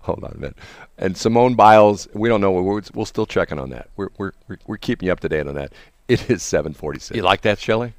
[0.00, 0.58] Hold on a minute.
[0.98, 2.52] And Simone Biles, we don't know.
[2.52, 3.88] We're, we're still checking on that.
[3.96, 5.72] We're, we're, we're, we're keeping you up to date on that.
[6.08, 7.16] It is 746.
[7.16, 7.94] You like that, Shelley?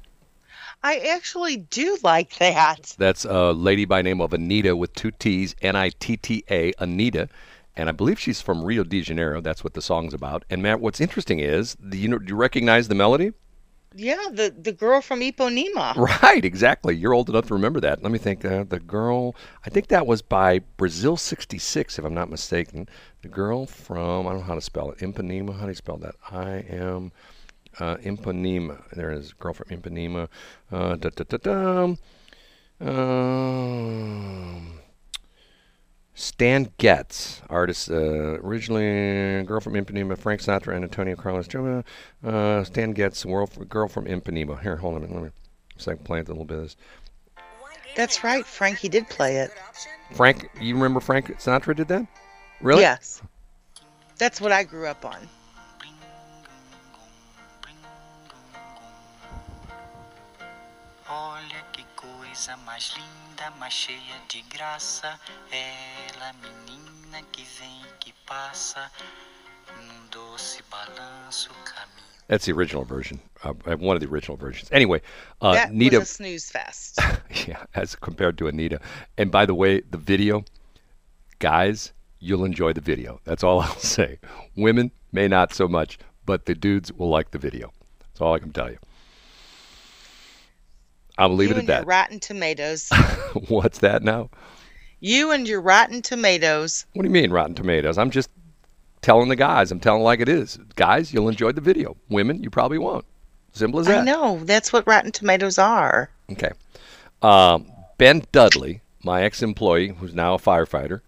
[0.82, 2.94] I actually do like that.
[2.98, 7.28] That's a lady by name of Anitta with two T's, N-I-T-T-A, Anitta.
[7.76, 9.40] And I believe she's from Rio de Janeiro.
[9.40, 10.44] That's what the song's about.
[10.50, 13.32] And Matt, what's interesting is, do you, know, do you recognize the melody?
[13.94, 15.94] Yeah, the the girl from Ipanema.
[16.22, 16.96] Right, exactly.
[16.96, 18.02] You're old enough to remember that.
[18.02, 18.44] Let me think.
[18.44, 19.34] Uh, the girl,
[19.66, 22.88] I think that was by Brasil 66, if I'm not mistaken.
[23.22, 24.98] The girl from, I don't know how to spell it.
[24.98, 26.14] Ipanema, how do you spell that?
[26.30, 27.12] I am
[27.78, 27.96] uh.
[28.92, 30.28] There is girl from Ipanema.
[30.70, 31.94] Uh, da, da, da, da.
[32.80, 34.81] Um,
[36.14, 37.94] Stan Getz, artist, uh,
[38.42, 41.48] originally girl from Ipanema, Frank Sinatra and Antonio Carlos.
[41.48, 41.84] Jobim.
[42.24, 44.60] Uh, Stan Getz, world, girl from Ipanema.
[44.60, 45.14] Here, hold on a minute.
[45.14, 45.30] Let me
[45.78, 46.76] see if I can play it a little bit of this.
[47.96, 49.52] That's right, Frankie did play it.
[50.12, 52.06] Frank, you remember Frank Sinatra did that?
[52.60, 52.82] Really?
[52.82, 53.22] Yes.
[54.18, 55.16] That's what I grew up on.
[61.08, 65.18] Olha que coisa mais linda, mais cheia de graça.
[65.50, 68.90] Ela, menina que vem e que passa,
[69.76, 72.02] num doce balanço caminho.
[72.28, 73.20] That's the original version.
[73.44, 74.68] Uh, one of the original versions.
[74.72, 75.02] Anyway,
[75.40, 76.98] uh, that Nita, was a snooze fest.
[77.46, 78.80] yeah, as compared to Anitta.
[79.18, 80.44] And by the way, the video,
[81.40, 83.20] guys, you'll enjoy the video.
[83.24, 84.18] That's all I'll say.
[84.56, 87.72] Women may not so much, but the dudes will like the video.
[88.00, 88.78] That's all I can tell you.
[91.18, 91.86] I'll leave you it and at your that.
[91.88, 92.90] rotten tomatoes.
[93.48, 94.30] What's that now?
[95.02, 96.86] you and your rotten tomatoes.
[96.94, 97.98] What do you mean, Rotten Tomatoes?
[97.98, 98.30] I'm just
[99.02, 99.70] telling the guys.
[99.70, 100.58] I'm telling like it is.
[100.76, 101.96] Guys, you'll enjoy the video.
[102.08, 103.04] Women, you probably won't.
[103.52, 103.98] Simple as that.
[103.98, 104.40] I know.
[104.44, 106.08] That's what rotten tomatoes are.
[106.30, 106.52] Okay.
[107.20, 111.00] Um, ben Dudley, my ex-employee, who's now a firefighter,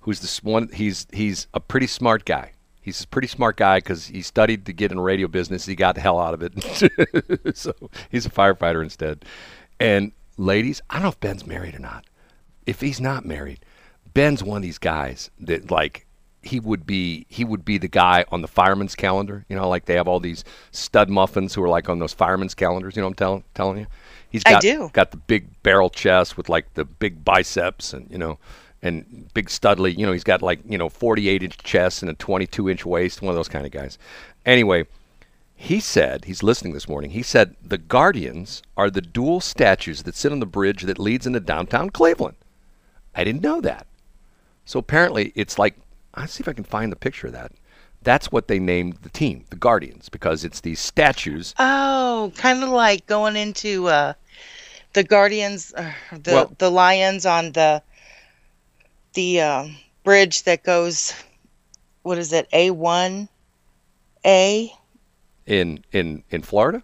[0.00, 0.68] who's this one.
[0.72, 2.52] He's he's a pretty smart guy.
[2.84, 5.66] He's a pretty smart guy because he studied to get in the radio business.
[5.66, 7.72] He got the hell out of it, so
[8.10, 9.24] he's a firefighter instead.
[9.80, 12.04] And ladies, I don't know if Ben's married or not.
[12.66, 13.60] If he's not married,
[14.12, 16.06] Ben's one of these guys that like
[16.42, 19.44] he would be he would be the guy on the fireman's calendar.
[19.48, 22.54] You know, like they have all these stud muffins who are like on those fireman's
[22.54, 22.96] calendars.
[22.96, 23.86] You know what I'm telling telling you?
[24.34, 24.62] he's got
[24.92, 28.36] got the big barrel chest with like the big biceps and you know
[28.84, 29.96] and big studly.
[29.96, 33.20] You know, he's got like you know 48 inch chest and a 22 inch waist.
[33.22, 33.98] One of those kind of guys.
[34.46, 34.86] Anyway,
[35.56, 37.10] he said he's listening this morning.
[37.10, 41.26] He said the Guardians are the dual statues that sit on the bridge that leads
[41.26, 42.36] into downtown Cleveland.
[43.14, 43.86] I didn't know that.
[44.64, 45.76] So apparently, it's like
[46.14, 47.52] I'll see if I can find the picture of that.
[48.02, 51.54] That's what they named the team, the Guardians, because it's these statues.
[51.58, 54.12] Oh, kind of like going into uh,
[54.92, 57.82] the Guardians, uh, the Well- the Lions on the
[59.14, 61.14] the um bridge that goes.
[62.02, 62.46] What is it?
[62.52, 63.28] A one,
[64.26, 64.70] A.
[65.46, 66.82] in in in Florida.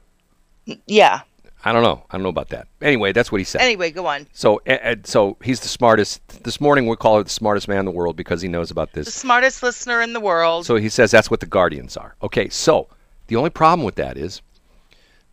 [0.86, 1.20] Yeah.
[1.62, 2.02] I don't know.
[2.10, 2.68] I don't know about that.
[2.80, 3.60] Anyway, that's what he said.
[3.60, 4.26] Anyway, go on.
[4.32, 6.42] So, uh, uh, so he's the smartest.
[6.42, 8.92] This morning we call it the smartest man in the world because he knows about
[8.94, 9.04] this.
[9.04, 10.64] The smartest listener in the world.
[10.64, 12.16] So he says that's what the Guardians are.
[12.22, 12.88] Okay, so
[13.26, 14.40] the only problem with that is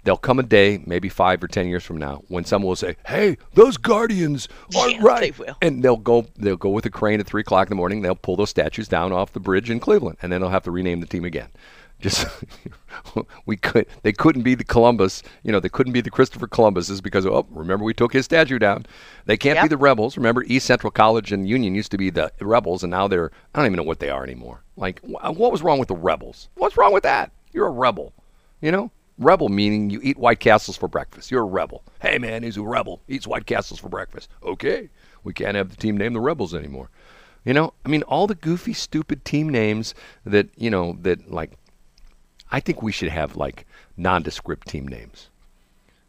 [0.07, 2.95] there'll come a day, maybe five or ten years from now, when someone will say,
[3.05, 7.19] "Hey, those Guardians aren't Yeah, right," they and they'll go, they'll go with a crane
[7.19, 8.01] at three o'clock in the morning.
[8.01, 10.71] They'll pull those statues down off the bridge in Cleveland, and then they'll have to
[10.71, 11.49] rename the team again.
[11.99, 12.27] Just
[13.45, 17.01] we could, they couldn't be the Columbus, you know, they couldn't be the Christopher Columbuses
[17.01, 18.85] because oh, remember we took his statue down.
[19.25, 20.15] They can't be the Rebels.
[20.15, 23.59] Remember, East Central College and Union used to be the Rebels, and now they're I
[23.59, 24.63] don't even know what they are anymore.
[24.77, 26.47] Like, wh- what was wrong with the Rebels?
[26.55, 27.31] What's wrong with that?
[27.51, 28.13] You're a rebel,
[28.61, 28.91] you know.
[29.17, 31.31] Rebel meaning you eat White Castles for breakfast.
[31.31, 31.83] You're a rebel.
[32.01, 33.01] Hey man, he's a rebel.
[33.07, 34.29] Eats White Castles for breakfast.
[34.43, 34.89] Okay,
[35.23, 36.89] we can't have the team name the Rebels anymore.
[37.43, 39.95] You know, I mean, all the goofy, stupid team names
[40.25, 41.51] that you know that like.
[42.51, 43.65] I think we should have like
[43.97, 45.29] nondescript team names,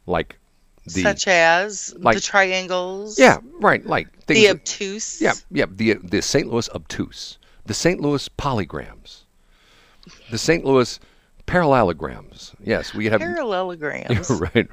[0.06, 0.38] like
[0.84, 3.18] the such as like- the triangles.
[3.18, 5.20] yeah, right, like The that- obtuse.
[5.20, 5.64] yeah, yeah.
[5.70, 6.46] The the St.
[6.48, 8.00] Louis obtuse, the St.
[8.00, 9.22] Louis polygrams,
[10.30, 10.64] the St.
[10.64, 10.98] Louis
[11.48, 12.54] parallelograms.
[12.62, 13.20] Yes, we have.
[13.20, 14.30] Parallelograms.
[14.54, 14.68] right.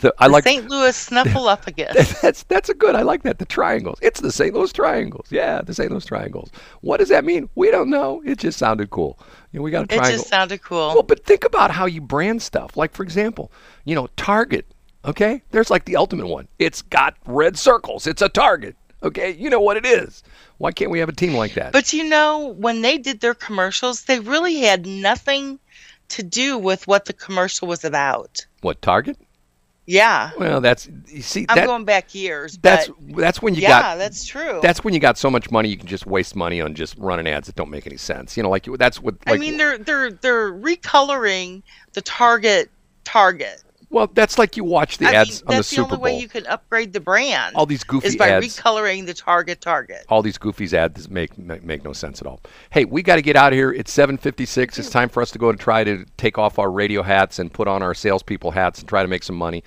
[0.00, 0.68] The- I like St.
[0.68, 2.20] Louis snuffle Snuffleupagus.
[2.22, 2.94] that's that's a good.
[2.94, 3.38] I like that.
[3.38, 3.98] The triangles.
[4.02, 4.52] It's the St.
[4.52, 5.28] Louis triangles.
[5.30, 5.90] Yeah, the St.
[5.90, 6.50] Louis triangles.
[6.82, 7.48] What does that mean?
[7.54, 8.22] We don't know.
[8.26, 9.18] It just sounded cool.
[9.52, 10.88] You know, we got a it just sounded cool.
[10.88, 12.76] Well, but think about how you brand stuff.
[12.76, 13.50] Like, for example,
[13.84, 14.66] you know, Target.
[15.04, 16.48] Okay, there's like the ultimate one.
[16.58, 18.08] It's got red circles.
[18.08, 18.74] It's a Target.
[19.02, 20.24] Okay, you know what it is.
[20.58, 21.72] Why can't we have a team like that?
[21.72, 25.60] But you know, when they did their commercials, they really had nothing
[26.08, 28.46] to do with what the commercial was about.
[28.60, 29.18] what Target?
[29.86, 30.32] Yeah.
[30.36, 33.68] Well, that's you see I'm that going back years, that's but that's when you yeah,
[33.68, 34.58] got Yeah, that's true.
[34.60, 37.28] that's when you got so much money you can just waste money on just running
[37.28, 38.36] ads that don't make any sense.
[38.36, 39.14] You know, like that's what.
[39.26, 41.62] Like, I mean, they're they're they're recoloring
[41.92, 42.68] the Target
[43.04, 43.62] Target.
[43.88, 45.88] Well, that's like you watch the I ads mean, on the Super Bowl.
[45.88, 47.54] that's the, only way you can upgrade the brand.
[47.54, 48.44] All these goofy is by ads.
[48.44, 50.04] recoloring the target target.
[50.08, 52.40] all these goofies ads make, make make no sense at all.
[52.70, 53.72] Hey, we got to get out of here.
[53.72, 54.78] It's 7:56.
[54.78, 57.52] It's time for us to go and try to take off our radio hats and
[57.52, 59.62] put on our salespeople hats and try to make some money.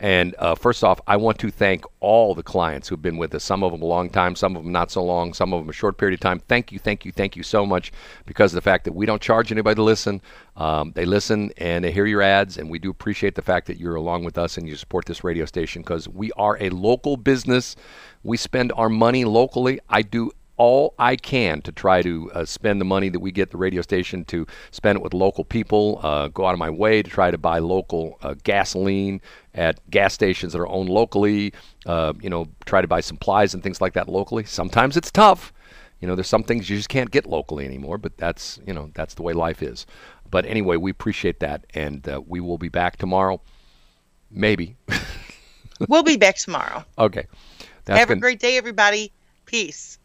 [0.00, 3.42] And uh, first off, I want to thank all the clients who've been with us.
[3.42, 5.68] Some of them a long time, some of them not so long, some of them
[5.68, 6.38] a short period of time.
[6.38, 7.90] Thank you, thank you, thank you so much
[8.24, 10.20] because of the fact that we don't charge anybody to listen.
[10.56, 13.80] Um, they listen and they hear your ads, and we do appreciate the fact that
[13.80, 17.16] you're along with us and you support this radio station because we are a local
[17.16, 17.74] business.
[18.22, 19.80] We spend our money locally.
[19.88, 23.50] I do all I can to try to uh, spend the money that we get
[23.50, 26.00] the radio station to spend it with local people.
[26.02, 29.20] Uh, go out of my way to try to buy local uh, gasoline
[29.54, 31.52] at gas stations that are owned locally.
[31.86, 34.44] Uh, you know, try to buy supplies and things like that locally.
[34.44, 35.52] Sometimes it's tough.
[36.00, 38.90] You know, there's some things you just can't get locally anymore, but that's you know
[38.94, 39.86] that's the way life is.
[40.30, 43.40] But anyway, we appreciate that, and uh, we will be back tomorrow.
[44.30, 44.76] Maybe.
[45.88, 46.84] we'll be back tomorrow.
[46.98, 47.26] okay.
[47.84, 49.10] That's Have a gonna- great day, everybody.
[49.46, 49.97] Peace.